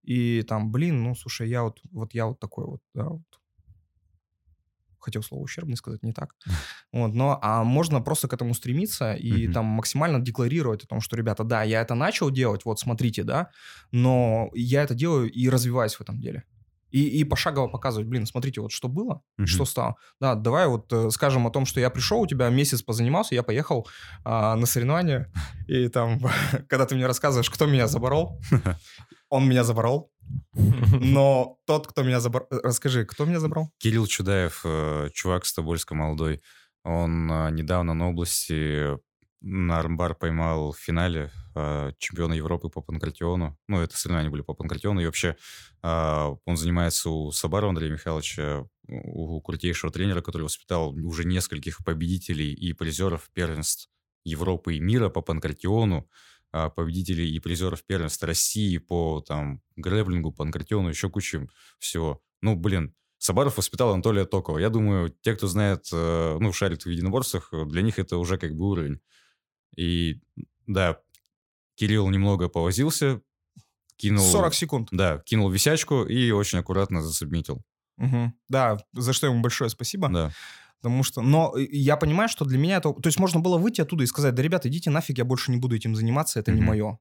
И 0.04 0.44
там, 0.44 0.72
блин, 0.72 1.02
ну, 1.02 1.16
слушай, 1.16 1.48
я 1.50 1.64
вот, 1.64 1.80
вот 1.92 2.14
я 2.14 2.26
вот 2.26 2.40
такой 2.40 2.66
вот, 2.66 2.82
да, 2.94 3.06
вот 3.06 3.22
хотел 5.04 5.24
слово 5.24 5.44
ущербный 5.44 5.78
сказать, 5.78 6.04
не 6.04 6.14
так. 6.14 6.36
Вот, 6.92 7.14
но 7.14 7.40
а 7.42 7.64
можно 7.64 8.02
просто 8.02 8.28
к 8.28 8.34
этому 8.34 8.54
стремиться 8.54 9.14
и 9.14 9.48
mm-hmm. 9.48 9.54
там 9.54 9.66
максимально 9.66 10.20
декларировать 10.20 10.84
о 10.84 10.88
том, 10.88 11.02
что, 11.02 11.16
ребята, 11.16 11.44
да, 11.44 11.64
я 11.64 11.82
это 11.82 11.96
начал 11.96 12.32
делать, 12.32 12.66
вот 12.66 12.80
смотрите, 12.80 13.24
да, 13.24 13.50
но 13.92 14.50
я 14.54 14.84
это 14.84 14.96
делаю 14.96 15.32
и 15.32 15.50
развиваюсь 15.50 15.96
в 15.96 16.02
этом 16.02 16.20
деле. 16.20 16.44
И, 16.94 17.20
и 17.20 17.24
пошагово 17.24 17.68
показывать, 17.68 18.08
блин, 18.08 18.28
смотрите, 18.28 18.62
вот 18.62 18.72
что 18.72 18.88
было, 18.88 19.24
mm-hmm. 19.40 19.48
что 19.48 19.66
стало. 19.66 19.96
Да, 20.20 20.36
давай 20.36 20.68
вот 20.68 20.94
э, 20.94 21.10
скажем 21.10 21.48
о 21.48 21.50
том, 21.50 21.66
что 21.66 21.80
я 21.80 21.90
пришел, 21.90 22.22
у 22.22 22.28
тебя 22.28 22.50
месяц 22.50 22.84
позанимался, 22.84 23.34
я 23.34 23.42
поехал 23.42 23.88
а, 24.24 24.56
на 24.56 24.68
соревнования, 24.68 25.32
и 25.68 25.88
там, 25.88 26.22
когда 26.70 26.86
ты 26.86 26.94
мне 26.94 27.08
рассказываешь, 27.08 27.50
кто 27.50 27.66
меня 27.66 27.88
заборол, 27.88 28.40
он 29.30 29.50
меня 29.50 29.64
заборол, 29.64 30.13
но 30.54 31.58
тот, 31.66 31.88
кто 31.88 32.04
меня 32.04 32.20
забрал... 32.20 32.48
Э, 32.52 32.60
расскажи, 32.64 33.06
кто 33.06 33.26
меня 33.26 33.40
забрал? 33.40 33.72
Кирилл 33.78 34.08
Чудаев, 34.08 34.62
э, 34.66 35.10
чувак 35.14 35.46
с 35.46 35.54
Тобольска 35.54 35.96
молодой. 35.96 36.42
Он 36.84 37.32
э, 37.32 37.52
недавно 37.52 37.94
на 37.94 38.10
области 38.10 38.98
на 39.42 39.80
армбар 39.80 40.16
поймал 40.16 40.72
в 40.72 40.80
финале 40.80 41.30
чемпиона 42.00 42.34
Европы 42.34 42.70
по 42.70 42.82
панкратиону. 42.82 43.58
Ну, 43.68 43.82
это 43.82 43.98
соревнования 43.98 44.32
были 44.32 44.42
по 44.42 44.54
панкратиону. 44.54 45.02
И 45.02 45.06
вообще 45.06 45.36
он 45.84 46.58
занимается 46.58 47.10
у 47.10 47.30
Сабарова 47.32 47.72
Андрея 47.72 47.92
Михайловича, 47.92 48.66
у 48.88 49.42
крутейшего 49.42 49.92
тренера, 49.92 50.22
который 50.22 50.44
воспитал 50.44 50.96
уже 50.96 51.26
нескольких 51.26 51.84
победителей 51.84 52.54
и 52.54 52.72
призеров 52.72 53.30
первенств 53.34 53.90
Европы 54.24 54.76
и 54.76 54.80
мира 54.80 55.10
по 55.10 55.22
панкратиону. 55.22 56.08
А, 56.56 56.70
победителей 56.70 57.34
и 57.34 57.40
призеров 57.40 57.84
первенства 57.84 58.28
России 58.28 58.78
по 58.78 59.22
там 59.22 59.60
грэблингу, 59.76 60.32
по 60.32 60.44
анкратиону, 60.44 60.90
еще 60.90 61.10
куча 61.10 61.48
всего. 61.80 62.22
Ну, 62.42 62.56
блин, 62.56 62.94
Сабаров 63.18 63.58
воспитал 63.58 63.92
Анатолия 63.92 64.26
Токова. 64.26 64.60
Я 64.60 64.70
думаю, 64.70 65.10
те, 65.22 65.34
кто 65.34 65.48
знает, 65.48 65.88
э, 65.92 66.38
ну, 66.40 66.54
шарит 66.54 66.86
в 66.86 66.90
единоборствах, 66.90 67.50
для 67.70 67.82
них 67.82 67.98
это 67.98 68.18
уже 68.18 68.38
как 68.38 68.56
бы 68.56 68.70
уровень. 68.70 69.00
И 69.76 70.22
да, 70.68 71.00
Кирилл 71.74 72.08
немного 72.12 72.50
повозился, 72.50 73.22
кинул... 73.96 74.24
40 74.24 74.54
секунд. 74.54 74.90
Да, 74.92 75.24
кинул 75.26 75.50
висячку 75.50 76.04
и 76.04 76.30
очень 76.30 76.60
аккуратно 76.60 77.02
засубмитил. 77.02 77.64
Угу. 77.98 78.32
Да, 78.50 78.78
за 78.94 79.14
что 79.14 79.26
ему 79.26 79.42
большое 79.42 79.72
спасибо. 79.72 80.08
Да. 80.10 80.32
Потому 80.84 81.04
что, 81.04 81.22
но 81.22 81.54
я 81.58 81.96
понимаю, 81.96 82.28
что 82.28 82.44
для 82.44 82.58
меня 82.58 82.78
это... 82.78 82.92
То 82.92 83.08
есть 83.08 83.18
можно 83.18 83.40
было 83.40 83.58
выйти 83.58 83.80
оттуда 83.80 84.04
и 84.04 84.08
сказать, 84.08 84.36
да, 84.36 84.44
ребята, 84.44 84.68
идите 84.68 84.90
нафиг, 84.90 85.18
я 85.18 85.24
больше 85.24 85.50
не 85.50 85.58
буду 85.58 85.78
этим 85.78 85.96
заниматься, 85.96 86.42
это 86.42 86.52
mm-hmm. 86.52 86.56
не 86.56 86.62
мое. 86.62 87.00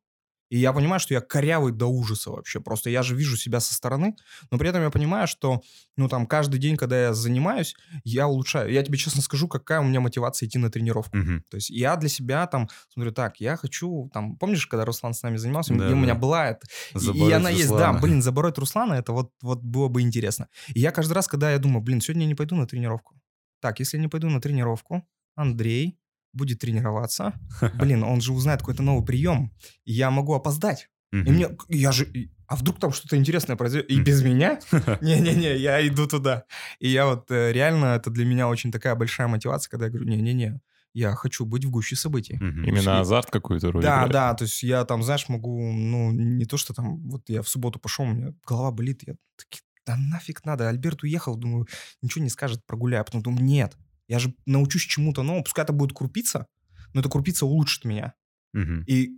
И 0.50 0.58
я 0.58 0.74
понимаю, 0.74 1.00
что 1.00 1.14
я 1.14 1.22
корявый 1.22 1.72
до 1.72 1.86
ужаса 1.86 2.30
вообще. 2.30 2.60
Просто 2.60 2.90
я 2.90 3.02
же 3.02 3.16
вижу 3.16 3.38
себя 3.38 3.58
со 3.58 3.72
стороны, 3.72 4.14
но 4.50 4.58
при 4.58 4.68
этом 4.68 4.82
я 4.82 4.90
понимаю, 4.90 5.26
что, 5.26 5.62
ну, 5.96 6.08
там, 6.08 6.26
каждый 6.26 6.60
день, 6.60 6.76
когда 6.76 7.04
я 7.04 7.14
занимаюсь, 7.14 7.74
я 8.04 8.28
улучшаю. 8.28 8.70
Я 8.70 8.82
тебе 8.82 8.98
честно 8.98 9.22
скажу, 9.22 9.48
какая 9.48 9.80
у 9.80 9.84
меня 9.84 10.00
мотивация 10.00 10.46
идти 10.46 10.58
на 10.58 10.70
тренировку. 10.70 11.16
Угу. 11.16 11.42
То 11.48 11.56
есть 11.56 11.70
я 11.70 11.96
для 11.96 12.10
себя 12.10 12.46
там 12.46 12.68
смотрю, 12.90 13.12
так, 13.12 13.40
я 13.40 13.56
хочу, 13.56 14.10
там, 14.12 14.36
помнишь, 14.36 14.66
когда 14.66 14.84
Руслан 14.84 15.14
с 15.14 15.22
нами 15.22 15.38
занимался, 15.38 15.74
да, 15.74 15.88
и 15.88 15.92
у 15.94 15.96
меня 15.96 16.14
была 16.14 16.50
это... 16.50 16.66
Забороть 16.92 17.30
и 17.30 17.32
она 17.32 17.48
Руслана. 17.48 17.56
есть, 17.56 17.70
да, 17.70 17.92
блин, 17.94 18.20
забороть 18.20 18.58
Руслана, 18.58 18.92
это 18.92 19.12
вот, 19.12 19.30
вот 19.40 19.62
было 19.62 19.88
бы 19.88 20.02
интересно. 20.02 20.48
И 20.74 20.80
я 20.80 20.90
каждый 20.90 21.14
раз, 21.14 21.28
когда 21.28 21.50
я 21.50 21.58
думаю, 21.58 21.80
блин, 21.82 22.02
сегодня 22.02 22.24
я 22.24 22.28
не 22.28 22.34
пойду 22.34 22.56
на 22.56 22.66
тренировку, 22.66 23.14
так, 23.62 23.80
если 23.80 23.96
я 23.96 24.02
не 24.02 24.08
пойду 24.08 24.28
на 24.28 24.40
тренировку, 24.40 25.08
Андрей 25.34 25.98
будет 26.34 26.58
тренироваться. 26.58 27.32
Блин, 27.78 28.02
он 28.02 28.20
же 28.20 28.32
узнает 28.32 28.60
какой-то 28.60 28.82
новый 28.82 29.06
прием. 29.06 29.52
И 29.84 29.92
я 29.92 30.10
могу 30.10 30.34
опоздать. 30.34 30.90
И 31.12 31.16
мне, 31.30 31.48
я 31.68 31.92
же, 31.92 32.08
а 32.46 32.56
вдруг 32.56 32.80
там 32.80 32.90
что-то 32.90 33.16
интересное 33.16 33.56
произойдет 33.56 33.90
и 33.90 34.00
без 34.00 34.22
меня? 34.22 34.60
Не-не-не, 35.02 35.56
я 35.58 35.86
иду 35.86 36.06
туда. 36.06 36.44
И 36.78 36.88
я 36.88 37.06
вот 37.06 37.30
э, 37.30 37.52
реально, 37.52 37.96
это 37.96 38.10
для 38.10 38.24
меня 38.24 38.48
очень 38.48 38.72
такая 38.72 38.94
большая 38.94 39.28
мотивация, 39.28 39.70
когда 39.70 39.86
я 39.86 39.90
говорю, 39.90 40.08
не-не-не, 40.08 40.60
я 40.94 41.14
хочу 41.14 41.44
быть 41.44 41.66
в 41.66 41.70
гуще 41.70 41.96
событий. 41.96 42.36
Угу. 42.36 42.66
Именно 42.66 43.00
азарт 43.00 43.30
какую-то 43.30 43.72
роль 43.72 43.82
Да, 43.82 43.96
играет. 43.96 44.12
да, 44.12 44.34
то 44.34 44.44
есть 44.44 44.62
я 44.62 44.84
там, 44.86 45.02
знаешь, 45.02 45.28
могу, 45.28 45.72
ну, 45.72 46.12
не 46.12 46.46
то, 46.46 46.56
что 46.56 46.72
там, 46.72 46.98
вот 47.08 47.28
я 47.28 47.42
в 47.42 47.48
субботу 47.48 47.78
пошел, 47.78 48.06
у 48.06 48.08
меня 48.08 48.32
голова 48.46 48.70
болит, 48.70 49.02
я 49.06 49.14
таки, 49.36 49.60
да 49.86 49.96
нафиг 49.96 50.44
надо, 50.44 50.68
Альберт 50.68 51.02
уехал, 51.02 51.36
думаю, 51.36 51.66
ничего 52.00 52.22
не 52.22 52.30
скажет, 52.30 52.64
прогуляю, 52.66 53.02
а 53.02 53.04
потом 53.04 53.22
думаю, 53.22 53.44
нет, 53.44 53.76
я 54.08 54.18
же 54.18 54.34
научусь 54.46 54.82
чему-то 54.82 55.22
новому, 55.22 55.44
пускай 55.44 55.64
это 55.64 55.72
будет 55.72 55.96
крупица, 55.96 56.46
но 56.92 57.00
эта 57.00 57.08
крупица 57.08 57.46
улучшит 57.46 57.84
меня. 57.84 58.14
Мгм. 58.52 58.84
И 58.86 59.10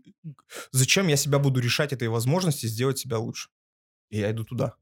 зачем 0.70 1.08
я 1.08 1.16
себя 1.16 1.38
буду 1.38 1.60
решать 1.60 1.92
этой 1.92 2.08
возможности 2.08 2.66
сделать 2.66 2.98
себя 2.98 3.18
лучше? 3.18 3.48
И 4.10 4.18
я 4.18 4.30
иду 4.30 4.44
туда. 4.44 4.74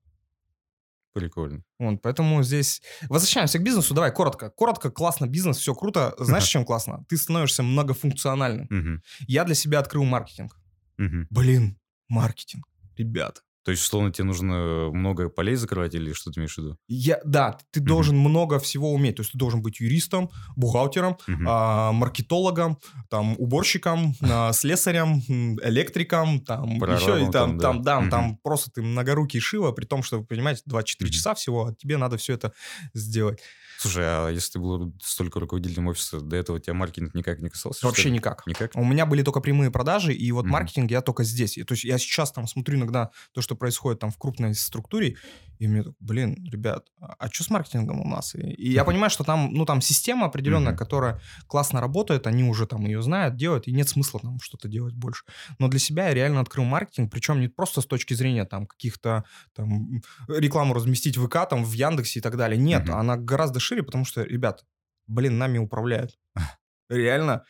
Прикольно. 1.14 1.62
Вот, 1.78 2.00
поэтому 2.02 2.42
здесь... 2.42 2.82
Возвращаемся 3.08 3.58
к 3.58 3.62
бизнесу. 3.62 3.94
Давай, 3.94 4.12
коротко. 4.12 4.50
Коротко, 4.50 4.90
классно, 4.90 5.26
бизнес, 5.26 5.58
все 5.58 5.74
круто. 5.74 6.14
Знаешь, 6.18 6.46
чем 6.46 6.64
классно? 6.64 7.04
Ты 7.08 7.16
становишься 7.18 7.62
многофункциональным. 7.62 8.66
Мгм. 8.70 9.02
Я 9.26 9.44
для 9.44 9.54
себя 9.54 9.80
открыл 9.80 10.04
маркетинг. 10.04 10.58
Мгм. 10.96 11.26
Блин, 11.30 11.78
маркетинг. 12.08 12.66
Ребята. 12.96 13.42
То 13.64 13.70
есть, 13.70 13.82
условно, 13.84 14.12
тебе 14.12 14.24
нужно 14.24 14.90
много 14.92 15.28
полей 15.28 15.54
закрывать 15.54 15.94
или 15.94 16.12
что 16.12 16.30
ты 16.30 16.40
имеешь 16.40 16.54
в 16.54 16.58
виду? 16.58 16.78
Я, 16.88 17.20
да, 17.24 17.58
ты 17.70 17.80
Мгм. 17.84 17.88
должен 17.88 18.18
много 18.18 18.58
всего 18.58 18.92
уметь. 18.92 19.16
То 19.16 19.20
есть 19.22 19.32
ты 19.32 19.38
должен 19.38 19.62
быть 19.62 19.80
юристом, 19.80 20.30
бухгалтером, 20.56 21.16
Мгм. 21.26 21.46
а, 21.48 21.92
маркетологом, 21.92 22.78
там, 23.08 23.34
уборщиком, 23.38 24.14
а, 24.22 24.52
слесарем, 24.52 25.20
электриком, 25.62 26.40
там, 26.40 26.78
Прорабом 26.78 27.18
еще, 27.18 27.22
и 27.28 27.30
там, 27.30 27.56
там, 27.56 27.58
да. 27.58 27.64
там, 27.74 27.82
да, 27.82 28.00
Мгм. 28.00 28.10
там 28.10 28.36
просто 28.38 28.70
ты 28.72 28.82
многорукий 28.82 29.40
Шива, 29.40 29.72
при 29.72 29.84
том, 29.84 30.02
что, 30.02 30.18
вы 30.18 30.26
понимаете, 30.26 30.62
24 30.66 31.10
Мгм. 31.10 31.12
часа 31.12 31.34
всего, 31.34 31.66
а 31.66 31.74
тебе 31.74 31.96
надо 31.96 32.16
все 32.16 32.34
это 32.34 32.52
сделать. 32.94 33.40
Слушай, 33.82 34.04
а 34.06 34.28
если 34.28 34.52
ты 34.52 34.58
был 34.60 34.94
столько 35.02 35.40
руководителем 35.40 35.88
офиса, 35.88 36.20
до 36.20 36.36
этого 36.36 36.60
тебя 36.60 36.74
маркетинг 36.74 37.14
никак 37.14 37.40
не 37.40 37.48
касался? 37.48 37.84
Вообще 37.86 38.10
никак. 38.10 38.46
Никак? 38.46 38.70
У 38.76 38.84
меня 38.84 39.06
были 39.06 39.22
только 39.22 39.40
прямые 39.40 39.70
продажи, 39.72 40.14
и 40.14 40.30
вот 40.30 40.44
Мгм. 40.44 40.52
маркетинг 40.52 40.90
я 40.90 41.00
только 41.00 41.24
здесь. 41.24 41.58
И, 41.58 41.64
то 41.64 41.72
есть 41.72 41.84
я 41.84 41.98
сейчас 41.98 42.30
там 42.30 42.46
смотрю 42.46 42.78
иногда 42.78 43.10
то, 43.32 43.42
что 43.42 43.56
происходит 43.56 43.98
там 44.00 44.10
в 44.12 44.18
крупной 44.18 44.54
структуре, 44.54 45.16
и 45.62 45.68
мне 45.68 45.84
так, 45.84 45.94
блин, 46.00 46.44
ребят, 46.50 46.88
а 47.00 47.30
что 47.30 47.44
с 47.44 47.50
маркетингом 47.50 48.00
у 48.00 48.08
нас? 48.08 48.34
И, 48.34 48.40
и 48.40 48.72
я 48.72 48.84
понимаю, 48.84 49.10
что 49.10 49.22
там, 49.22 49.54
ну, 49.54 49.64
там 49.64 49.80
система 49.80 50.26
определенная, 50.26 50.72
Мгм. 50.72 50.78
которая 50.78 51.20
классно 51.46 51.80
работает, 51.80 52.26
они 52.26 52.42
уже 52.42 52.66
там 52.66 52.84
ее 52.84 53.00
знают, 53.00 53.36
делают, 53.36 53.68
и 53.68 53.72
нет 53.72 53.88
смысла 53.88 54.18
там 54.18 54.40
что-то 54.40 54.66
делать 54.66 54.94
больше. 54.94 55.24
Но 55.60 55.68
для 55.68 55.78
себя 55.78 56.08
я 56.08 56.14
реально 56.14 56.40
открыл 56.40 56.64
маркетинг, 56.64 57.12
причем 57.12 57.40
не 57.40 57.46
просто 57.48 57.80
с 57.80 57.86
точки 57.86 58.14
зрения 58.14 58.44
там 58.44 58.66
каких-то 58.66 59.24
там 59.54 60.02
рекламу 60.26 60.74
разместить 60.74 61.16
в 61.16 61.26
ВК, 61.28 61.48
там 61.48 61.64
в 61.64 61.72
Яндексе 61.72 62.18
и 62.18 62.22
так 62.22 62.36
далее. 62.36 62.58
Нет, 62.58 62.86
Мгм. 62.88 62.94
она 62.94 63.16
гораздо 63.16 63.60
шире, 63.60 63.84
потому 63.84 64.04
что, 64.04 64.22
ребят, 64.24 64.64
блин, 65.06 65.38
нами 65.38 65.58
управляют. 65.58 66.18
Реально, 66.90 67.44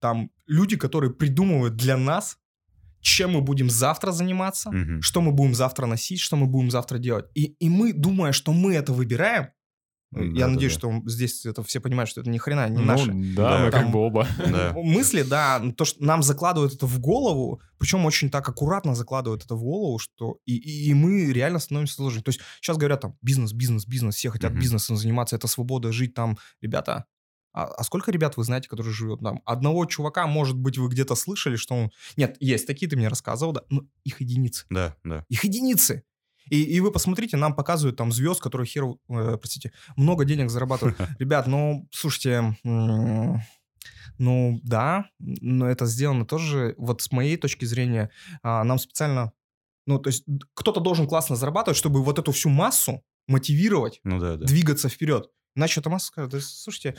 там 0.00 0.30
люди, 0.46 0.76
которые 0.76 1.12
придумывают 1.12 1.74
для 1.74 1.96
нас, 1.96 2.38
чем 3.00 3.32
мы 3.32 3.40
будем 3.40 3.70
завтра 3.70 4.12
заниматься, 4.12 4.70
Мгм. 4.70 5.02
что 5.02 5.20
мы 5.20 5.32
будем 5.32 5.54
завтра 5.54 5.86
носить, 5.86 6.20
что 6.20 6.36
мы 6.36 6.46
будем 6.46 6.70
завтра 6.70 6.98
делать. 6.98 7.26
И, 7.34 7.44
и 7.58 7.68
мы, 7.68 7.92
думая, 7.92 8.32
что 8.32 8.52
мы 8.52 8.74
это 8.74 8.92
выбираем, 8.92 9.48
Да, 10.12 10.22
я 10.22 10.46
да, 10.46 10.48
надеюсь, 10.48 10.72
да. 10.74 10.78
что 10.78 11.02
здесь 11.06 11.44
это 11.44 11.62
все 11.64 11.80
понимают, 11.80 12.08
что 12.08 12.20
это 12.20 12.30
ни 12.30 12.38
хрена 12.38 12.68
не 12.68 12.76
Ну, 12.78 12.84
наше. 12.84 13.12
да, 13.36 13.64
мы 13.64 13.70
как 13.70 13.90
бы 13.90 13.98
оба. 13.98 14.26
Да. 14.38 14.72
Мысли, 14.76 15.22
да, 15.22 15.60
то, 15.76 15.84
что 15.84 16.02
нам 16.04 16.22
закладывают 16.22 16.74
это 16.74 16.86
в 16.86 16.98
голову, 17.00 17.60
причем 17.78 18.04
очень 18.06 18.30
так 18.30 18.48
аккуратно 18.48 18.94
закладывают 18.94 19.44
это 19.44 19.56
в 19.56 19.62
голову, 19.62 19.98
что 19.98 20.38
и, 20.46 20.56
и, 20.56 20.90
и 20.90 20.94
мы 20.94 21.32
реально 21.32 21.58
становимся 21.58 21.96
заложниками. 21.96 22.24
То 22.24 22.28
есть 22.30 22.40
сейчас 22.60 22.76
говорят 22.78 23.00
там 23.00 23.16
бизнес, 23.20 23.52
бизнес, 23.52 23.84
бизнес, 23.86 24.14
все 24.14 24.30
хотят 24.30 24.52
Мгм. 24.52 24.60
бизнесом 24.60 24.96
заниматься, 24.96 25.36
это 25.36 25.48
свобода 25.48 25.92
жить 25.92 26.14
там, 26.14 26.38
ребята. 26.62 27.04
А, 27.56 27.64
а 27.64 27.84
сколько 27.84 28.10
ребят 28.10 28.36
вы 28.36 28.44
знаете, 28.44 28.68
которые 28.68 28.92
живут 28.92 29.20
там? 29.22 29.40
Одного 29.46 29.86
чувака, 29.86 30.26
может 30.26 30.58
быть, 30.58 30.76
вы 30.76 30.90
где-то 30.90 31.14
слышали, 31.14 31.56
что 31.56 31.74
он... 31.74 31.90
Нет, 32.18 32.36
есть 32.38 32.66
такие, 32.66 32.86
ты 32.86 32.96
мне 32.96 33.08
рассказывал, 33.08 33.52
да, 33.52 33.62
но 33.70 33.84
их 34.04 34.20
единицы. 34.20 34.66
Да, 34.68 34.94
да. 35.04 35.24
Их 35.30 35.42
единицы. 35.42 36.04
И, 36.50 36.62
и 36.62 36.80
вы 36.80 36.92
посмотрите, 36.92 37.38
нам 37.38 37.54
показывают 37.54 37.96
там 37.96 38.12
звезд, 38.12 38.42
которые 38.42 38.66
хер, 38.66 38.84
э, 39.08 39.38
простите, 39.38 39.72
много 39.96 40.26
денег 40.26 40.50
зарабатывают. 40.50 40.98
Ребят, 41.18 41.46
ну, 41.46 41.88
слушайте, 41.92 42.58
ну, 42.62 44.60
да, 44.62 45.06
но 45.18 45.66
это 45.66 45.86
сделано 45.86 46.26
тоже, 46.26 46.74
вот 46.76 47.00
с 47.00 47.10
моей 47.10 47.38
точки 47.38 47.64
зрения, 47.64 48.10
а, 48.42 48.64
нам 48.64 48.78
специально, 48.78 49.32
ну, 49.86 49.98
то 49.98 50.08
есть 50.08 50.24
кто-то 50.52 50.80
должен 50.80 51.06
классно 51.06 51.36
зарабатывать, 51.36 51.78
чтобы 51.78 52.04
вот 52.04 52.18
эту 52.18 52.32
всю 52.32 52.50
массу 52.50 53.02
мотивировать, 53.26 54.00
Ну 54.04 54.18
да, 54.18 54.36
да. 54.36 54.44
двигаться 54.44 54.90
вперед. 54.90 55.30
Иначе 55.56 55.80
эта 55.80 55.88
масса 55.88 56.08
скажет, 56.08 56.44
слушайте, 56.44 56.94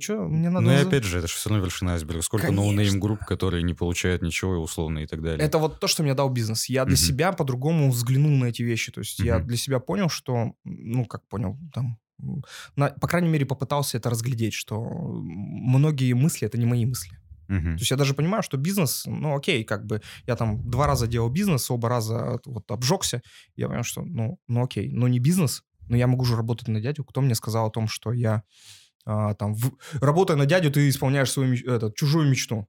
что, 0.00 0.22
мне 0.24 0.50
надо... 0.50 0.66
Ну 0.66 0.72
и 0.72 0.76
опять 0.76 1.04
же, 1.04 1.18
это 1.18 1.26
же 1.26 1.34
все 1.34 1.48
равно 1.48 1.64
вершина 1.64 1.94
айсберга. 1.94 2.22
Сколько 2.22 2.52
no-name 2.52 3.00
групп, 3.00 3.20
которые 3.24 3.62
не 3.62 3.72
получают 3.74 4.22
ничего, 4.22 4.58
условно, 4.58 5.00
и 5.00 5.06
так 5.06 5.22
далее. 5.22 5.44
Это 5.44 5.58
вот 5.58 5.80
то, 5.80 5.86
что 5.88 6.02
мне 6.02 6.14
дал 6.14 6.28
бизнес. 6.28 6.68
Я 6.68 6.84
для 6.84 6.96
себя 6.96 7.32
по-другому 7.32 7.90
взглянул 7.90 8.30
на 8.30 8.46
эти 8.46 8.62
вещи. 8.62 8.92
То 8.92 9.00
есть 9.00 9.18
я 9.18 9.38
для 9.38 9.56
себя 9.56 9.80
понял, 9.80 10.08
что, 10.08 10.52
ну, 10.64 11.06
как 11.06 11.26
понял, 11.28 11.58
там, 11.72 11.98
на- 12.76 12.90
по 12.90 13.08
крайней 13.08 13.28
мере, 13.28 13.46
попытался 13.46 13.96
это 13.96 14.10
разглядеть, 14.10 14.54
что 14.54 14.80
многие 14.82 16.12
мысли— 16.12 16.46
это 16.48 16.58
не 16.58 16.66
мои 16.66 16.84
мысли. 16.86 17.18
Мгм. 17.48 17.76
То 17.76 17.80
есть 17.80 17.90
я 17.90 17.96
даже 17.96 18.14
понимаю, 18.14 18.42
что 18.42 18.56
бизнес, 18.56 19.04
ну, 19.06 19.36
окей, 19.36 19.64
как 19.64 19.84
бы 19.86 20.00
я 20.26 20.36
там 20.36 20.70
два 20.70 20.86
раза 20.86 21.06
делал 21.06 21.28
бизнес, 21.28 21.70
оба 21.70 21.88
раза 21.88 22.38
вот 22.44 22.70
обжегся. 22.70 23.20
Я 23.56 23.66
понимаю, 23.66 23.84
что, 23.84 24.02
ну, 24.02 24.38
ну 24.48 24.64
окей, 24.64 24.90
но 24.92 25.08
не 25.08 25.18
бизнес, 25.18 25.62
но 25.88 25.96
я 25.96 26.06
могу 26.06 26.24
же 26.24 26.36
работать 26.36 26.68
на 26.68 26.80
дядю. 26.80 27.04
Кто 27.04 27.20
мне 27.20 27.34
сказал 27.34 27.66
о 27.66 27.70
том, 27.70 27.88
что 27.88 28.12
я 28.12 28.42
а, 29.04 29.34
там, 29.34 29.54
в- 29.54 29.72
работая 30.00 30.36
на 30.36 30.46
дядю, 30.46 30.70
ты 30.70 30.88
исполняешь 30.88 31.30
свою, 31.30 31.52
меч- 31.54 31.66
этот, 31.68 31.96
чужую 31.96 32.28
мечту? 32.28 32.68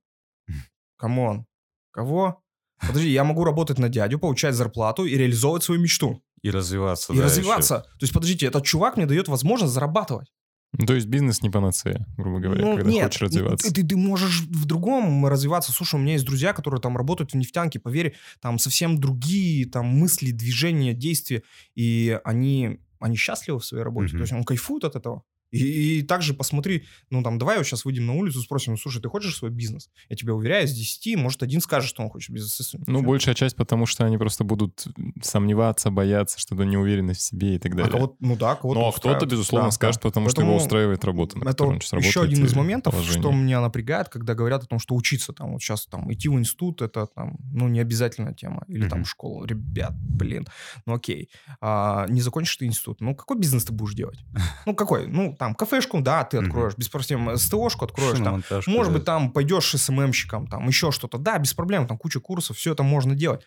Come 0.97 1.25
on. 1.25 1.45
Кого? 1.91 2.41
Подожди, 2.79 3.09
я 3.09 3.23
могу 3.23 3.43
работать 3.43 3.79
на 3.79 3.89
дядю, 3.89 4.19
получать 4.19 4.55
зарплату 4.55 5.05
и 5.05 5.15
реализовывать 5.15 5.63
свою 5.63 5.79
мечту. 5.81 6.23
И 6.41 6.49
развиваться. 6.49 7.13
и 7.13 7.17
да, 7.17 7.23
развиваться. 7.25 7.79
То 7.81 8.03
есть, 8.03 8.13
подождите, 8.13 8.45
этот 8.47 8.65
чувак 8.65 8.97
мне 8.97 9.05
дает 9.05 9.27
возможность 9.27 9.73
зарабатывать. 9.73 10.31
Ну, 10.75 10.87
То 10.87 10.95
есть 10.95 11.05
бизнес 11.05 11.41
не 11.43 11.51
панацея, 11.51 12.05
грубо 12.17 12.39
говоря, 12.39 12.65
Ну, 12.65 12.75
когда 12.75 12.89
нет, 12.91 13.03
хочешь 13.05 13.21
развиваться. 13.21 13.71
Ты, 13.71 13.83
ты 13.85 13.95
можешь 13.95 14.41
в 14.41 14.65
другом 14.65 15.25
развиваться. 15.27 15.71
Слушай, 15.71 15.95
у 15.95 15.99
меня 15.99 16.13
есть 16.13 16.25
друзья, 16.25 16.51
которые 16.51 16.81
там 16.81 16.97
работают 16.97 17.31
в 17.31 17.35
нефтянке, 17.35 17.79
поверь, 17.79 18.15
там 18.41 18.57
совсем 18.57 18.99
другие 18.99 19.67
там 19.69 19.85
мысли, 19.85 20.31
движения, 20.31 20.93
действия, 20.93 21.43
и 21.75 22.19
они, 22.25 22.79
они 23.03 23.17
счастливы 23.17 23.59
в 23.59 23.65
своей 23.65 23.83
работе. 23.83 24.09
Мгм. 24.09 24.17
То 24.17 24.21
есть 24.21 24.33
он 24.33 24.43
кайфует 24.43 24.83
от 24.85 24.95
этого. 24.95 25.23
И, 25.53 25.99
и 25.99 26.01
также 26.01 26.33
посмотри, 26.33 26.83
ну 27.09 27.21
там, 27.23 27.37
давай 27.37 27.57
вот 27.57 27.65
сейчас 27.65 27.85
выйдем 27.85 28.05
на 28.07 28.13
улицу, 28.13 28.41
спросим, 28.41 28.73
ну, 28.73 28.77
слушай, 28.77 29.01
ты 29.01 29.07
хочешь 29.09 29.35
свой 29.35 29.51
бизнес? 29.51 29.89
Я 30.09 30.15
тебе 30.15 30.33
уверяю, 30.33 30.65
из 30.65 30.73
10, 30.73 31.15
может, 31.15 31.43
один 31.43 31.61
скажет, 31.61 31.89
что 31.89 32.01
он 32.03 32.09
хочет 32.09 32.31
бизнес. 32.31 32.59
Если- 32.59 32.79
Ну, 32.87 32.99
Всё. 32.99 33.07
большая 33.07 33.35
часть, 33.35 33.55
потому 33.55 33.85
что 33.85 34.03
они 34.05 34.17
просто 34.17 34.43
будут 34.43 34.85
сомневаться, 35.21 35.91
бояться, 35.91 36.39
что-то 36.39 36.63
неуверенность 36.63 37.21
в 37.21 37.23
себе 37.23 37.55
и 37.55 37.59
так 37.59 37.73
А 37.73 37.75
далее. 37.75 37.91
кого 37.91 38.17
ну 38.19 38.35
да, 38.35 38.55
кого-то 38.55 38.79
ну, 38.79 38.87
а 38.87 38.91
кто-то, 38.91 39.25
безусловно, 39.25 39.67
Да, 39.67 39.71
скажет, 39.71 40.01
да. 40.01 40.09
потому 40.09 40.29
что 40.29 40.41
его 40.41 40.51
Поэтому 40.51 40.65
устраивает 40.65 41.05
работа. 41.05 41.37
Это 41.39 41.65
еще 41.97 42.21
один 42.23 42.45
из 42.45 42.53
моментов, 42.55 42.93
что 42.95 43.03
положение. 43.13 43.43
меня 43.43 43.61
напрягает, 43.61 44.09
когда 44.09 44.33
говорят 44.33 44.63
о 44.63 44.65
том, 44.67 44.79
что 44.79 44.95
учиться 44.95 45.33
там 45.33 45.53
вот 45.53 45.61
сейчас 45.61 45.85
там 45.85 46.11
идти 46.11 46.29
в 46.29 46.33
институт 46.33 46.81
это 46.81 47.05
там 47.05 47.37
ну 47.51 47.67
не 47.67 47.79
обязательная 47.79 48.33
тема 48.33 48.63
или 48.67 48.87
там 48.89 48.99
Мгм. 48.99 49.05
в 49.05 49.09
школу, 49.09 49.45
ребят, 49.45 49.93
блин, 49.95 50.47
ну 50.85 50.95
окей, 50.95 51.29
А, 51.61 52.07
не 52.09 52.21
закончишь 52.21 52.57
ты 52.57 52.65
институт, 52.65 53.01
ну 53.01 53.15
какой 53.15 53.37
бизнес 53.37 53.65
ты 53.65 53.73
будешь 53.73 53.93
делать? 53.95 54.19
Ну 54.65 54.75
какой? 54.75 55.07
Ну 55.07 55.35
там 55.43 55.55
кафешку, 55.55 56.01
да, 56.01 56.23
ты 56.23 56.37
откроешь 56.37 56.77
без 56.77 56.87
проблем, 56.87 57.37
СТОшку 57.37 57.85
откроешь, 57.85 58.19
там, 58.19 58.43
может 58.67 58.93
быть 58.93 59.03
там 59.03 59.31
пойдешь 59.31 59.71
СММщиком, 59.71 60.47
там 60.47 60.67
еще 60.67 60.91
что-то, 60.91 61.17
да, 61.17 61.37
без 61.37 61.53
проблем, 61.53 61.85
там 61.85 61.97
куча 61.97 62.21
курсов, 62.21 62.57
все 62.57 62.71
это 62.71 62.83
можно 62.83 63.13
делать. 63.13 63.45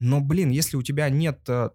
Но, 0.00 0.20
блин, 0.20 0.50
если 0.50 0.76
у 0.76 0.82
тебя 0.82 1.08
нет, 1.10 1.40
э, 1.48 1.68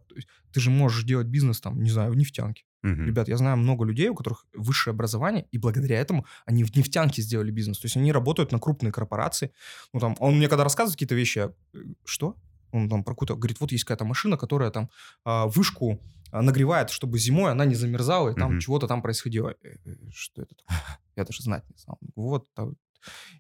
ты 0.52 0.60
же 0.60 0.72
можешь 0.72 1.04
делать 1.04 1.28
бизнес 1.28 1.62
там, 1.62 1.82
не 1.82 1.90
знаю, 1.90 2.12
в 2.12 2.18
нефтянке. 2.18 2.64
Мгм. 2.82 3.06
Ребят, 3.06 3.28
я 3.28 3.38
знаю 3.38 3.58
много 3.58 3.86
людей, 3.86 4.10
у 4.10 4.16
которых 4.16 4.46
высшее 4.54 4.94
образование, 4.94 5.46
и 5.52 5.58
благодаря 5.58 6.00
этому 6.00 6.26
они 6.46 6.64
в 6.64 6.76
нефтянке 6.76 7.22
сделали 7.22 7.52
бизнес. 7.52 7.78
То 7.80 7.86
есть 7.86 7.98
они 7.98 8.12
работают 8.12 8.52
на 8.52 8.60
крупные 8.60 8.92
корпорации. 8.92 9.52
Ну, 9.94 10.00
там, 10.00 10.16
он 10.20 10.38
мне 10.38 10.48
когда 10.48 10.64
рассказывает 10.64 10.96
какие-то 10.96 11.16
вещи, 11.16 11.40
я, 11.40 11.54
э, 11.74 11.78
что? 12.06 12.36
Он 12.72 12.90
там 12.90 13.04
про 13.04 13.14
какую-то, 13.14 13.36
говорит, 13.36 13.60
вот 13.60 13.72
есть 13.72 13.84
какая-то 13.84 14.06
машина, 14.06 14.38
которая 14.38 14.70
там 14.70 14.90
а, 15.26 15.48
вышку 15.48 16.00
нагревает, 16.32 16.90
чтобы 16.90 17.18
зимой 17.20 17.52
она 17.52 17.66
не 17.66 17.76
замерзала, 17.76 18.30
и 18.30 18.36
там 18.36 18.52
Мгм. 18.52 18.60
чего-то 18.60 18.88
там 18.88 19.02
происходило. 19.02 19.50
Э, 19.64 19.76
э, 19.86 19.96
Что 20.14 20.42
это 20.44 20.56
такое? 20.56 20.68
Я 21.16 21.24
даже 21.26 21.44
знать 21.44 21.64
не 21.70 21.78
знал. 21.78 21.98
Вот. 22.16 22.48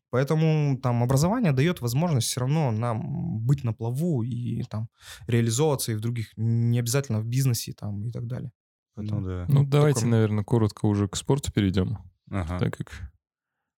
Поэтому 0.10 0.79
там 0.81 1.03
образование 1.03 1.51
дает 1.51 1.81
возможность 1.81 2.27
все 2.27 2.39
равно 2.41 2.72
нам 2.72 3.39
быть 3.46 3.63
на 3.63 3.74
плаву 3.74 4.24
и 4.24 4.63
там 4.63 4.88
реализовываться 5.27 5.91
и 5.91 5.96
в 5.96 6.00
других, 6.00 6.31
не 6.38 6.79
обязательно 6.79 7.19
в 7.19 7.25
бизнесе 7.25 7.74
там 7.74 8.05
и 8.08 8.12
так 8.12 8.25
далее. 8.25 8.51
Ну 8.96 9.03
Поэтому- 9.03 9.25
да. 9.27 9.46
Ну, 9.50 9.65
давайте, 9.65 10.00
таком- 10.00 10.12
наверное, 10.12 10.43
коротко 10.43 10.86
уже 10.86 11.08
к 11.08 11.15
спорту 11.15 11.51
перейдем, 11.51 11.98
Ага. 12.31 12.58
так 12.60 12.77
как... 12.77 13.12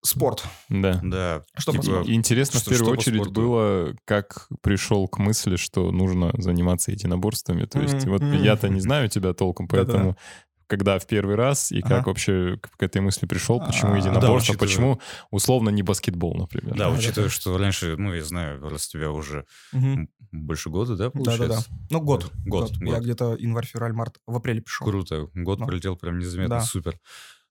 Спорт. 0.03 0.43
Да. 0.69 0.99
Да. 1.03 1.43
Что 1.57 1.73
типа? 1.73 2.03
Интересно 2.07 2.59
что- 2.59 2.69
в 2.71 2.73
первую 2.73 2.93
что 2.95 3.01
очередь 3.01 3.21
спорту? 3.21 3.41
было, 3.41 3.95
как 4.05 4.47
пришел 4.61 5.07
к 5.07 5.19
мысли, 5.19 5.57
что 5.57 5.91
нужно 5.91 6.31
заниматься 6.37 6.91
единоборствами. 6.91 7.65
То 7.65 7.79
есть 7.79 7.93
Мгм, 8.05 8.11
вот 8.11 8.21
мгм. 8.21 8.41
я-то 8.41 8.67
не 8.69 8.79
знаю 8.79 9.09
тебя 9.09 9.33
толком, 9.33 9.67
Да-да. 9.67 9.83
поэтому 9.85 10.17
когда 10.65 10.97
в 10.99 11.05
первый 11.05 11.35
раз, 11.35 11.71
и 11.73 11.81
Ага. 11.81 11.97
как 11.97 12.07
вообще 12.07 12.57
к 12.61 12.77
к 12.77 12.81
этой 12.83 13.01
мысли 13.01 13.25
пришел, 13.27 13.59
почему 13.59 13.93
А, 13.93 13.97
единоборство, 13.97 14.53
да, 14.55 14.59
почему 14.59 15.01
условно 15.29 15.69
не 15.69 15.83
баскетбол, 15.83 16.33
например. 16.35 16.75
Да, 16.77 16.85
Да, 16.85 16.89
учитывая, 16.91 17.27
да. 17.27 17.33
что 17.33 17.57
раньше, 17.57 17.95
ну, 17.97 18.13
я 18.13 18.23
знаю, 18.23 18.67
раз 18.69 18.87
тебя 18.87 19.11
уже 19.11 19.45
м, 19.73 20.07
больше 20.31 20.69
года, 20.69 20.95
да, 20.95 21.11
Да-да-да. 21.13 21.35
получается? 21.37 21.69
Ну, 21.89 21.99
год. 22.01 22.31
Год, 22.45 22.71
Я 22.79 22.85
год. 22.93 23.03
где-то 23.03 23.35
январь, 23.37 23.65
февраль, 23.65 23.91
март, 23.91 24.15
в 24.25 24.35
апреле 24.35 24.61
пришел. 24.61 24.87
Круто. 24.87 25.27
Год 25.35 25.59
Да. 25.59 25.65
пролетел 25.65 25.97
прям 25.97 26.17
незаметно, 26.19 26.55
Да. 26.55 26.61
супер. 26.61 26.97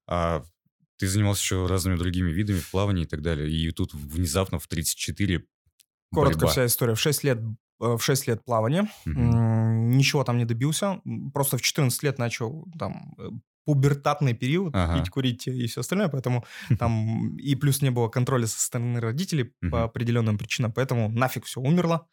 А 0.09 0.43
ты 1.01 1.09
занимался 1.09 1.43
еще 1.43 1.67
разными 1.67 1.97
другими 1.97 2.31
видами 2.31 2.61
плавания 2.71 3.03
и 3.03 3.07
так 3.07 3.23
далее. 3.23 3.51
И 3.51 3.71
тут 3.73 3.95
внезапно 3.95 4.59
в 4.59 4.67
34 4.69 5.45
Коротко 6.13 6.39
борьба. 6.39 6.53
вся 6.53 6.67
история. 6.67 6.95
В 6.95 7.01
6 7.01 7.25
лет, 7.25 7.39
э, 7.39 7.97
в 7.97 8.01
6 8.01 8.27
лет 8.29 8.45
плавания. 8.45 8.89
М, 9.07 9.91
Ничего 9.97 10.25
там 10.25 10.37
не 10.39 10.45
добился. 10.45 11.01
Просто 11.35 11.57
в 11.57 11.63
14 11.63 12.03
лет 12.03 12.19
начал 12.19 12.67
там 12.79 13.15
э, 13.19 13.29
пубертатный 13.65 14.35
период, 14.35 14.75
Ага. 14.75 14.99
пить, 14.99 15.11
курить 15.11 15.47
и 15.47 15.67
все 15.67 15.81
остальное, 15.81 16.09
поэтому 16.09 16.45
там 16.79 17.37
и 17.37 17.55
плюс 17.55 17.83
не 17.83 17.91
было 17.91 18.09
контроля 18.09 18.47
со 18.47 18.61
стороны 18.61 19.01
родителей 19.01 19.53
по 19.71 19.85
определенным 19.85 20.39
причинам, 20.39 20.73
поэтому 20.73 21.09
нафиг 21.11 21.45
все 21.45 21.61
умерло. 21.61 22.07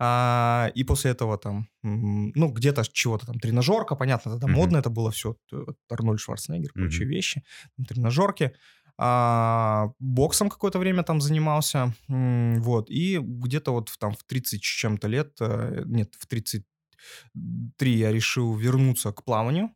А, 0.00 0.70
и 0.74 0.84
после 0.84 1.10
этого 1.12 1.38
там, 1.38 1.68
ну, 1.82 2.48
где-то 2.52 2.84
чего-то 2.90 3.26
там, 3.26 3.38
тренажерка, 3.38 3.96
понятно, 3.96 4.32
тогда 4.32 4.46
Мгм. 4.46 4.56
модно 4.56 4.78
это 4.78 4.90
было 4.90 5.10
все, 5.10 5.36
Арнольд 5.90 6.20
Шварценеггер, 6.20 6.72
прочие 6.78 7.06
Мгм. 7.06 7.08
вещи, 7.08 7.44
там, 7.76 7.86
тренажерки. 7.86 8.52
А, 8.98 9.90
боксом 9.98 10.50
какое-то 10.50 10.78
время 10.78 11.02
там 11.02 11.20
занимался, 11.20 11.94
вот, 12.08 12.90
и 12.90 13.18
где-то 13.18 13.72
вот 13.72 13.90
там 13.98 14.12
в 14.14 14.24
30 14.24 14.64
с 14.64 14.68
чем-то 14.68 15.08
лет, 15.08 15.36
э, 15.40 15.82
нет, 15.86 16.14
в 16.18 16.26
33 16.26 17.98
я 17.98 18.12
решил 18.12 18.54
вернуться 18.56 19.12
к 19.12 19.24
плаванию. 19.24 19.70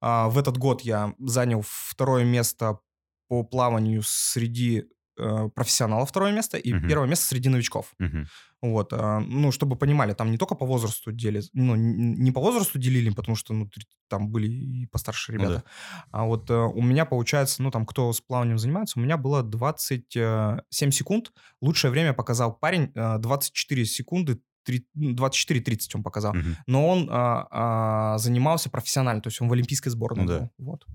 А, 0.00 0.28
в 0.28 0.38
этот 0.38 0.58
год 0.58 0.82
я 0.82 1.14
занял 1.20 1.62
второе 1.66 2.24
место 2.24 2.80
по 3.28 3.44
плаванию 3.44 4.02
среди 4.04 4.84
э, 5.18 5.48
профессионалов 5.54 6.10
второе 6.10 6.32
место 6.32 6.58
и 6.58 6.72
Мгм. 6.72 6.80
первое 6.86 7.08
место 7.08 7.26
среди 7.26 7.48
новичков. 7.48 7.94
Мгм. 7.98 8.30
Вот, 8.60 8.92
а, 8.92 9.20
ну, 9.20 9.52
чтобы 9.52 9.76
понимали, 9.76 10.14
там 10.14 10.32
не 10.32 10.36
только 10.38 10.56
по 10.56 10.66
возрасту 10.66 11.12
делили, 11.12 11.44
ну, 11.52 11.76
не 11.76 12.32
по 12.32 12.40
возрасту 12.40 12.78
делили, 12.78 13.10
потому 13.10 13.36
что, 13.36 13.54
ну, 13.54 13.70
там 14.08 14.30
были 14.30 14.48
и 14.48 14.86
постарше 14.86 15.32
Ну 15.32 15.38
ребята. 15.38 15.64
А 16.10 16.24
вот 16.24 16.50
э, 16.50 16.54
у 16.54 16.82
меня, 16.82 17.04
получается, 17.04 17.62
ну, 17.62 17.70
там, 17.70 17.86
кто 17.86 18.12
с 18.12 18.20
плаванием 18.20 18.58
занимается, 18.58 18.98
у 18.98 19.02
меня 19.02 19.16
было 19.16 19.42
27 19.44 20.90
секунд. 20.90 21.32
Лучшее 21.60 21.90
время 21.90 22.12
показал 22.14 22.52
парень, 22.52 22.90
э, 22.94 23.18
24 23.18 23.84
секунды, 23.84 24.34
три- 24.34 24.40
ну, 24.40 24.44
24-30 24.96 25.78
он 25.94 26.02
показал. 26.02 26.34
Мгм. 26.34 26.56
Но 26.66 26.88
он 26.88 27.08
а, 27.10 27.46
а, 27.50 28.18
занимался 28.18 28.70
профессионально, 28.70 29.20
то 29.22 29.28
есть 29.28 29.40
он 29.40 29.48
в 29.48 29.52
олимпийской 29.52 29.90
сборной 29.90 30.24
Ну 30.24 30.28
да. 30.28 30.38
был. 30.38 30.50
Вот. 30.58 30.86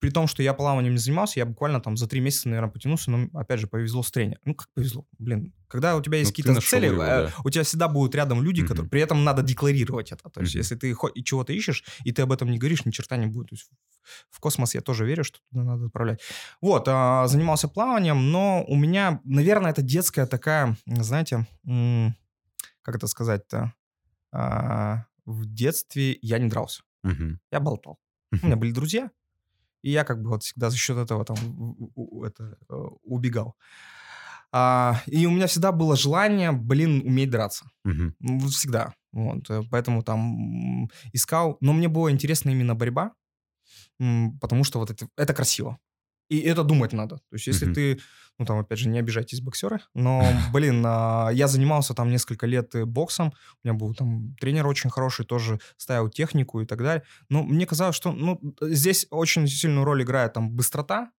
При 0.00 0.10
том, 0.10 0.26
что 0.26 0.42
я 0.42 0.52
плаванием 0.52 0.92
не 0.92 0.98
занимался, 0.98 1.40
я 1.40 1.46
буквально 1.46 1.80
там 1.80 1.96
за 1.96 2.06
три 2.06 2.20
месяца, 2.20 2.48
наверное, 2.48 2.70
потянулся, 2.70 3.10
но, 3.10 3.28
опять 3.38 3.60
же, 3.60 3.66
повезло 3.66 4.02
с 4.02 4.10
тренером. 4.10 4.40
Ну, 4.44 4.54
как 4.54 4.68
повезло? 4.74 5.06
Блин, 5.18 5.54
когда 5.66 5.96
у 5.96 6.02
тебя 6.02 6.18
есть 6.18 6.30
Ну, 6.30 6.36
какие-то 6.42 6.60
цели, 6.60 6.86
его, 6.86 7.02
э, 7.02 7.06
да. 7.28 7.32
у 7.42 7.48
тебя 7.48 7.64
всегда 7.64 7.88
будут 7.88 8.14
рядом 8.14 8.42
люди, 8.42 8.60
Мгм. 8.60 8.68
которые... 8.68 8.90
При 8.90 9.00
этом 9.00 9.24
надо 9.24 9.42
декларировать 9.42 10.12
это. 10.12 10.28
То 10.28 10.42
есть 10.42 10.54
Мгм. 10.54 10.60
если 10.60 10.74
ты 10.76 10.94
чего-то 11.24 11.52
ищешь, 11.54 11.84
и 12.04 12.12
ты 12.12 12.20
об 12.22 12.32
этом 12.32 12.50
не 12.50 12.58
говоришь, 12.58 12.84
ни 12.84 12.90
черта 12.90 13.16
не 13.16 13.26
будет. 13.26 13.48
То 13.48 13.54
есть 13.54 13.70
в 14.30 14.40
космос 14.40 14.74
я 14.74 14.82
тоже 14.82 15.06
верю, 15.06 15.24
что 15.24 15.38
туда 15.50 15.64
надо 15.64 15.86
отправлять. 15.86 16.20
Вот, 16.60 16.84
а, 16.86 17.26
занимался 17.26 17.68
плаванием, 17.68 18.30
но 18.30 18.62
у 18.68 18.76
меня, 18.76 19.20
наверное, 19.24 19.70
это 19.70 19.80
детская 19.80 20.26
такая, 20.26 20.76
знаете, 20.86 21.46
м, 21.66 22.14
как 22.84 22.96
это 22.96 23.08
сказать-то, 23.08 23.74
А, 24.32 25.06
в 25.26 25.46
детстве 25.46 26.18
я 26.22 26.38
не 26.38 26.48
дрался, 26.50 26.82
Мгм. 27.04 27.40
я 27.52 27.60
болтал. 27.60 27.98
У 28.42 28.46
меня 28.46 28.56
были 28.56 28.72
друзья, 28.72 29.10
и 29.82 29.90
я 29.92 30.04
как 30.04 30.22
бы 30.22 30.30
вот 30.30 30.42
всегда 30.42 30.70
за 30.70 30.76
счет 30.76 30.98
этого 30.98 31.24
там 31.24 31.36
это, 32.24 32.58
э, 32.70 32.74
убегал. 33.04 33.56
А, 34.52 35.02
и 35.06 35.26
у 35.26 35.30
меня 35.30 35.46
всегда 35.46 35.72
было 35.72 35.96
желание, 35.96 36.52
блин, 36.52 37.02
уметь 37.06 37.30
драться. 37.30 37.66
Вот 38.20 38.50
Всегда. 38.52 38.94
Вот, 39.12 39.50
э, 39.50 39.62
поэтому 39.70 40.02
там 40.02 40.88
искал. 41.12 41.56
Но 41.60 41.72
мне 41.72 41.88
было 41.88 42.10
интересно 42.10 42.50
именно 42.50 42.74
борьба, 42.74 43.12
потому 44.40 44.64
что 44.64 44.78
вот 44.80 44.90
это, 44.90 45.08
это 45.16 45.34
красиво. 45.34 45.78
И 46.30 46.38
это 46.40 46.64
думать 46.64 46.92
надо. 46.92 47.16
То 47.16 47.36
есть 47.36 47.46
если 47.46 47.66
Мгм. 47.66 47.74
ты, 47.74 48.00
ну 48.38 48.44
там 48.44 48.58
опять 48.58 48.78
же, 48.78 48.88
не 48.88 48.98
обижайтесь 48.98 49.40
боксеры, 49.40 49.80
но, 49.94 50.22
блин, 50.52 50.82
а, 50.86 51.30
я 51.30 51.48
занимался 51.48 51.94
там 51.94 52.10
несколько 52.10 52.46
лет 52.46 52.72
боксом, 52.86 53.32
у 53.62 53.68
меня 53.68 53.78
был 53.78 53.94
там 53.94 54.34
тренер 54.36 54.66
очень 54.66 54.90
хороший, 54.90 55.24
тоже 55.24 55.60
ставил 55.76 56.08
технику 56.08 56.60
и 56.60 56.66
так 56.66 56.78
далее. 56.78 57.04
Но 57.28 57.42
мне 57.42 57.66
казалось, 57.66 57.96
что 57.96 58.12
ну, 58.12 58.40
здесь 58.60 59.06
очень 59.10 59.46
сильную 59.46 59.84
роль 59.84 60.02
играет 60.02 60.32
там 60.32 60.50
быстрота, 60.50 61.10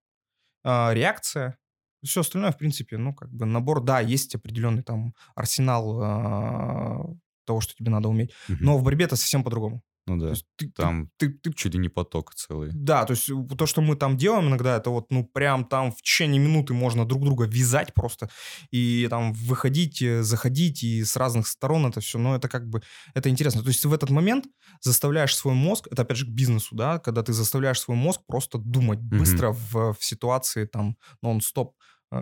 а, 0.63 0.91
реакция, 0.93 1.57
все 2.03 2.21
остальное, 2.21 2.51
в 2.51 2.57
принципе, 2.57 2.97
ну, 2.97 3.13
как 3.13 3.31
бы 3.31 3.45
набор, 3.45 3.83
да, 3.83 3.99
есть 3.99 4.35
определенный 4.35 4.83
там 4.83 5.13
арсенал 5.35 5.99
а, 6.01 7.05
того, 7.45 7.61
что 7.61 7.75
тебе 7.75 7.91
надо 7.91 8.09
уметь. 8.09 8.33
Но 8.47 8.77
в 8.77 8.83
борьбе 8.83 9.05
это 9.05 9.15
совсем 9.15 9.43
по-другому. 9.43 9.81
Ну 10.07 10.17
да. 10.17 10.33
ты, 10.33 10.67
ты- 10.67 10.71
Там 10.71 11.09
ты, 11.17 11.29
ты- 11.29 11.51
чуть 11.53 11.73
ли 11.73 11.79
не 11.79 11.89
поток 11.89 12.35
целый. 12.35 12.69
да, 12.73 13.05
то 13.05 13.13
есть 13.13 13.27
э, 13.29 13.33
то, 13.57 13.65
что 13.65 13.81
мы 13.81 13.95
там 13.95 14.17
делаем 14.17 14.47
иногда, 14.49 14.77
это 14.77 14.91
вот, 14.91 15.11
ну, 15.11 15.25
прям 15.25 15.65
там 15.65 15.91
в 15.91 15.97
течение 16.01 16.39
минуты 16.39 16.73
можно 16.75 17.05
друг 17.05 17.23
друга 17.23 17.45
вязать 17.45 17.93
просто 17.93 18.29
и 18.69 19.07
там 19.09 19.33
выходить, 19.33 20.01
э, 20.03 20.21
заходить 20.21 20.83
и 20.83 21.03
с 21.03 21.15
разных 21.15 21.47
сторон 21.47 21.87
это 21.87 22.01
все, 22.01 22.19
но 22.19 22.35
это 22.35 22.47
как 22.47 22.69
бы, 22.69 22.81
это 23.15 23.29
интересно. 23.29 23.63
То 23.63 23.69
есть 23.69 23.81
ты 23.81 23.89
в 23.89 23.93
этот 23.93 24.11
момент 24.11 24.45
заставляешь 24.81 25.35
свой 25.35 25.55
мозг, 25.55 25.87
это 25.89 26.03
опять 26.03 26.17
же 26.17 26.25
к 26.27 26.29
бизнесу, 26.29 26.75
да, 26.75 26.99
когда 26.99 27.23
ты 27.23 27.33
заставляешь 27.33 27.79
свой 27.79 27.97
мозг 27.97 28.21
просто 28.27 28.59
думать 28.59 28.99
быстро 28.99 29.51
в, 29.53 29.93
в 29.93 29.97
ситуации 30.05 30.65
там 30.65 30.97
нон-стоп. 31.23 31.71
А, 31.71 31.79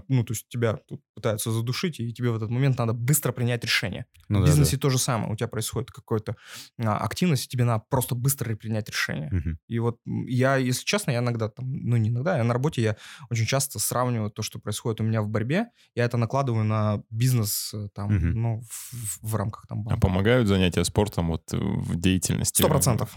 Ну, 0.07 0.23
то 0.23 0.33
есть 0.33 0.47
тебя 0.49 0.77
тут 0.87 1.01
пытаются 1.13 1.51
задушить, 1.51 1.99
и 1.99 2.13
тебе 2.13 2.31
в 2.31 2.35
этот 2.35 2.49
момент 2.49 2.77
надо 2.77 2.93
быстро 2.93 3.31
принять 3.31 3.63
решение. 3.63 4.05
Ну 4.29 4.39
в 4.39 4.41
да, 4.41 4.47
да. 4.47 4.51
бизнесе 4.51 4.77
то 4.77 4.89
же 4.89 4.97
самое. 4.97 5.31
У 5.31 5.35
тебя 5.35 5.47
происходит 5.47 5.91
какая-то 5.91 6.35
а, 6.79 6.97
активность, 6.97 7.45
и 7.45 7.49
тебе 7.49 7.63
надо 7.65 7.83
просто 7.89 8.15
быстро 8.15 8.55
принять 8.55 8.89
решение. 8.89 9.29
Мгм. 9.31 9.59
И 9.67 9.79
вот 9.79 9.99
я, 10.27 10.55
если 10.57 10.83
честно, 10.83 11.11
я 11.11 11.19
иногда 11.19 11.49
там, 11.49 11.71
ну 11.71 11.97
не 11.97 12.09
иногда, 12.09 12.37
я 12.37 12.43
на 12.43 12.53
работе 12.53 12.81
я 12.81 12.95
очень 13.29 13.45
часто 13.45 13.79
сравниваю 13.79 14.31
то, 14.31 14.41
что 14.41 14.59
происходит 14.59 15.01
у 15.01 15.03
меня 15.03 15.21
в 15.21 15.29
борьбе, 15.29 15.67
я 15.95 16.05
это 16.05 16.17
накладываю 16.17 16.63
на 16.63 17.01
бизнес 17.09 17.71
э, 17.73 17.87
там, 17.93 18.13
Мгм. 18.13 18.41
ну, 18.41 18.61
в, 18.69 19.29
в- 19.31 19.35
рамках 19.35 19.67
там 19.67 19.81
А 19.81 19.83
банка. 19.83 19.99
помогают 20.01 20.47
занятия 20.47 20.83
спортом 20.83 21.27
вот 21.29 21.53
э, 21.53 21.57
в 21.57 21.95
деятельности? 21.99 22.61
Сто 22.61 22.69
процентов. 22.69 23.15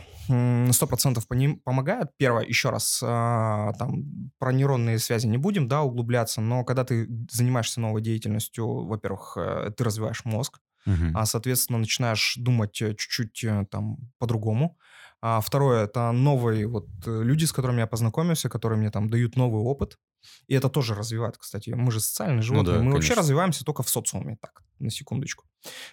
Сто 0.73 0.87
процентов 0.87 1.29
по 1.29 1.35
ним 1.35 1.61
помогает. 1.61 2.09
Первое, 2.17 2.45
еще 2.45 2.71
раз, 2.71 3.01
а, 3.03 3.73
там 3.79 4.31
про 4.39 4.53
нейронные 4.53 4.99
связи 4.99 5.27
не 5.27 5.39
будем, 5.39 5.69
да, 5.69 5.83
углубляться, 5.83 6.41
но 6.41 6.65
когда 6.67 6.85
ты 6.85 7.09
занимаешься 7.31 7.81
новой 7.81 8.03
деятельностью, 8.03 8.87
во-первых, 8.87 9.37
э, 9.39 9.71
ты 9.77 9.85
развиваешь 9.85 10.25
мозг, 10.25 10.61
Мгм. 10.85 11.17
а, 11.17 11.27
соответственно, 11.27 11.79
начинаешь 11.79 12.37
думать 12.37 12.81
э, 12.83 12.95
чуть-чуть 12.95 13.45
э, 13.45 13.67
там 13.71 13.97
по-другому. 14.19 14.79
А 15.23 15.41
второе, 15.41 15.85
это 15.85 16.13
новые 16.13 16.67
вот 16.69 16.87
люди, 17.07 17.47
с 17.47 17.53
которыми 17.53 17.81
я 17.81 17.87
познакомился, 17.87 18.49
которые 18.49 18.79
мне 18.79 18.91
там 18.91 19.09
дают 19.09 19.37
новый 19.37 19.63
опыт. 19.63 19.99
И 20.47 20.55
это 20.55 20.69
тоже 20.69 20.95
развивает, 20.95 21.39
кстати. 21.39 21.71
Мы 21.71 21.91
же 21.91 22.01
социальные 22.01 22.43
животные. 22.43 22.77
да, 22.77 22.83
Мы 22.83 22.93
вообще 22.93 23.09
конечно. 23.09 23.23
развиваемся 23.23 23.65
только 23.65 23.83
в 23.83 23.89
социуме, 23.89 24.37
так, 24.41 24.63
на 24.79 24.91
секундочку. 24.91 25.45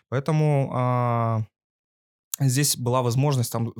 Поэтому 0.10 0.72
а, 0.74 1.44
здесь 2.40 2.78
была 2.78 3.02
возможность 3.02 3.52
там 3.52 3.74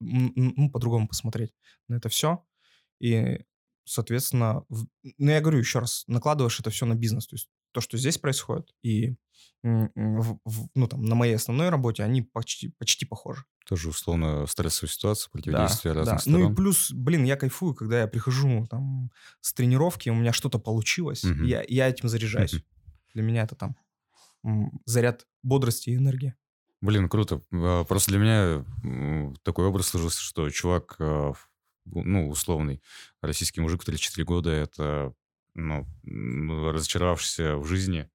ну, 0.00 0.70
по-другому 0.70 1.08
посмотреть 1.08 1.52
на 1.88 1.96
это 1.96 2.08
все. 2.08 2.44
И, 3.00 3.44
соответственно, 3.88 4.64
в- 4.68 4.86
ну, 5.18 5.30
я 5.30 5.40
говорю 5.40 5.58
еще 5.58 5.78
раз, 5.80 6.04
накладываешь 6.06 6.60
это 6.60 6.70
все 6.70 6.86
на 6.86 6.94
бизнес. 6.94 7.26
То 7.26 7.36
есть 7.36 7.48
то, 7.72 7.80
что 7.80 7.96
здесь 7.98 8.18
происходит, 8.18 8.74
и 8.82 9.16
в- 9.62 10.38
в- 10.44 10.68
ну, 10.74 10.86
там, 10.86 11.02
на 11.04 11.14
моей 11.14 11.34
основной 11.34 11.68
работе, 11.68 12.02
они 12.04 12.22
почти, 12.22 12.68
почти 12.78 13.04
похожи. 13.06 13.44
Тоже 13.66 13.88
условно 13.90 14.46
стрессовая 14.46 14.90
ситуация, 14.90 15.28
Да, 15.28 15.32
противодействие 15.32 15.94
да. 15.94 16.00
разных 16.00 16.26
Ну 16.26 16.32
сторон. 16.38 16.52
и 16.52 16.56
плюс, 16.56 16.90
блин, 16.92 17.24
я 17.24 17.36
кайфую, 17.36 17.74
когда 17.74 18.00
я 18.00 18.06
прихожу 18.06 18.66
там 18.70 19.10
с 19.40 19.52
тренировки, 19.52 20.08
у 20.10 20.14
меня 20.14 20.32
что-то 20.32 20.58
получилось, 20.58 21.24
Мгм. 21.24 21.44
я, 21.44 21.64
я 21.68 21.88
этим 21.88 22.08
заряжаюсь. 22.08 22.54
Мгм. 22.54 22.62
Для 23.14 23.22
меня 23.22 23.42
это 23.42 23.54
там 23.56 23.76
заряд 24.86 25.26
бодрости 25.42 25.90
и 25.90 25.96
энергии. 25.96 26.34
Блин, 26.80 27.08
круто. 27.08 27.42
А, 27.52 27.84
Просто 27.84 28.12
для 28.12 28.20
меня 28.20 28.64
такой 29.42 29.66
образ 29.66 29.88
сложился, 29.88 30.20
что 30.20 30.48
чувак, 30.50 30.96
а, 31.00 31.32
ну, 31.92 32.28
условный 32.28 32.82
российский 33.22 33.60
мужик 33.60 33.82
в 33.82 33.84
34 33.86 34.24
года, 34.24 34.50
это, 34.50 35.12
ну, 35.54 35.86
разочаровавшийся 36.72 37.56
в 37.56 37.64
жизни, 37.66 38.08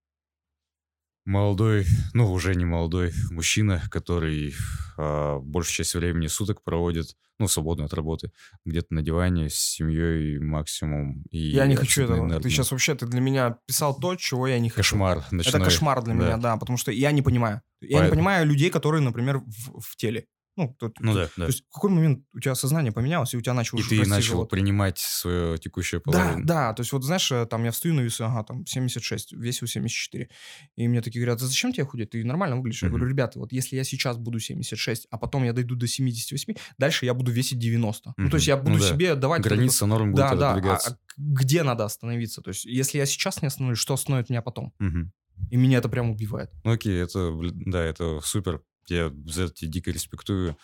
молодой, 1.26 1.86
ну, 2.14 2.32
уже 2.32 2.54
не 2.56 2.66
молодой 2.66 3.14
мужчина, 3.32 3.82
который 3.90 4.54
а, 4.98 5.40
большую 5.40 5.74
часть 5.78 5.96
времени 5.96 6.28
суток 6.28 6.62
проводит, 6.64 7.16
ну, 7.40 7.48
свободно 7.48 7.86
от 7.86 7.94
работы, 7.94 8.32
где-то 8.66 8.94
на 8.94 9.02
диване 9.02 9.50
с 9.50 9.56
семьей 9.56 10.38
максимум. 10.40 11.24
И 11.32 11.38
я 11.38 11.66
не 11.66 11.76
хочу 11.76 12.04
этого. 12.04 12.18
инертным. 12.18 12.42
Ты 12.42 12.50
сейчас 12.50 12.72
вообще, 12.72 12.94
ты 12.96 13.06
для 13.08 13.22
меня 13.22 13.58
писал 13.66 13.98
то, 13.98 14.16
чего 14.16 14.48
я 14.48 14.60
не 14.60 14.70
хочу. 14.70 14.78
Кошмар 14.96 15.24
ночной. 15.32 15.50
Это 15.56 15.64
кошмар 15.64 16.04
для 16.04 16.14
Да. 16.14 16.20
меня, 16.20 16.38
да, 16.38 16.58
потому 16.58 16.78
что 16.78 16.92
я 16.92 17.12
не 17.12 17.22
понимаю. 17.22 17.62
Я 17.82 18.00
не 18.00 18.04
Поэт- 18.08 18.12
понимаю 18.12 18.46
людей, 18.46 18.70
которые, 18.70 19.02
например, 19.02 19.40
в, 19.40 19.80
в 19.80 19.96
теле. 19.96 20.28
Ну, 20.56 20.76
то, 20.80 20.92
Ну 21.00 21.14
то- 21.14 21.20
да, 21.20 21.26
То 21.26 21.32
да. 21.38 21.46
есть 21.48 21.64
в 21.68 21.74
какой 21.74 21.90
момент 21.90 22.26
у 22.34 22.40
тебя 22.40 22.54
сознание 22.54 22.92
поменялось, 22.92 23.34
и 23.34 23.38
у 23.38 23.42
тебя 23.42 23.56
начал 23.56 23.80
И 23.80 23.82
ты 23.84 24.06
начал 24.08 24.22
живот? 24.34 24.50
принимать 24.52 25.00
свое 25.00 25.58
текущее 25.58 26.00
Да, 26.06 26.12
положение. 26.12 26.46
да, 26.46 26.74
то 26.74 26.82
есть 26.82 26.92
вот 26.92 27.04
знаешь, 27.04 27.32
э, 27.32 27.46
там 27.48 27.64
я 27.64 27.72
встаю 27.72 27.96
на 27.96 28.02
весы, 28.02 28.22
ага, 28.22 28.44
там 28.44 28.64
76, 28.66 29.34
весил 29.34 29.66
74. 29.68 30.30
И 30.76 30.88
мне 30.88 31.02
такие 31.02 31.24
говорят, 31.26 31.42
а 31.42 31.46
зачем 31.48 31.74
тебе 31.74 31.86
худеть? 31.86 32.12
Ты 32.12 32.24
нормально 32.24 32.56
выглядишь. 32.58 32.84
Я 32.84 32.90
Мгм. 32.90 32.98
говорю, 32.98 33.10
ребята, 33.12 33.40
вот 33.40 33.52
если 33.52 33.76
я 33.78 33.84
сейчас 33.84 34.18
буду 34.18 34.40
76, 34.40 35.08
а 35.10 35.18
потом 35.18 35.44
я 35.44 35.54
дойду 35.54 35.76
до 35.76 35.88
78, 35.88 36.54
дальше 36.78 37.06
я 37.08 37.16
буду 37.16 37.32
весить 37.32 37.58
90. 37.58 38.14
Ну, 38.18 38.30
то 38.30 38.36
есть 38.38 38.48
я 38.48 38.56
буду 38.58 38.72
Ну 38.72 38.80
да. 38.80 38.88
себе 38.90 39.16
давать... 39.16 39.42
Граница 39.42 39.88
норм 39.88 40.12
будет 40.12 40.18
Да, 40.22 40.36
да, 40.36 40.54
а- 40.56 40.76
а 40.76 40.98
где 41.18 41.64
надо 41.64 41.86
остановиться? 41.86 42.42
То 42.42 42.50
есть 42.50 42.66
если 42.66 43.00
я 43.00 43.06
сейчас 43.08 43.42
не 43.42 43.48
остановлюсь, 43.48 43.80
что 43.80 43.96
остановит 43.96 44.30
меня 44.30 44.42
потом? 44.44 44.72
Мгм. 44.80 45.12
И 45.50 45.56
меня 45.58 45.80
это 45.80 45.90
прям 45.90 46.12
убивает. 46.12 46.52
Ну 46.64 46.72
окей, 46.74 47.02
это, 47.02 47.32
да, 47.66 47.84
это 47.84 48.20
супер. 48.24 48.62
Я 48.88 49.12
за 49.26 49.44
это 49.44 49.66
дико 49.66 49.92
респектую. 49.92 50.58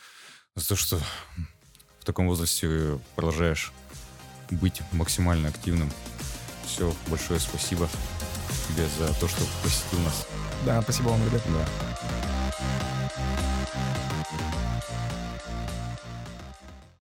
За 0.56 0.68
то, 0.70 0.76
что 0.76 1.00
в 2.00 2.06
таком 2.06 2.28
возрасте 2.28 3.00
продолжаешь 3.16 3.72
быть 4.52 4.82
максимально 4.92 5.50
активным. 5.50 5.92
Все, 6.66 6.94
большое 7.08 7.40
спасибо 7.40 7.90
тебе 8.68 8.88
за 8.98 9.14
то, 9.20 9.28
что 9.28 9.42
посетил 9.64 10.00
нас. 10.00 10.28
Да, 10.66 10.82
спасибо 10.82 11.10
вам, 11.10 11.26
ребят. 11.26 11.42
Да. 11.48 12.19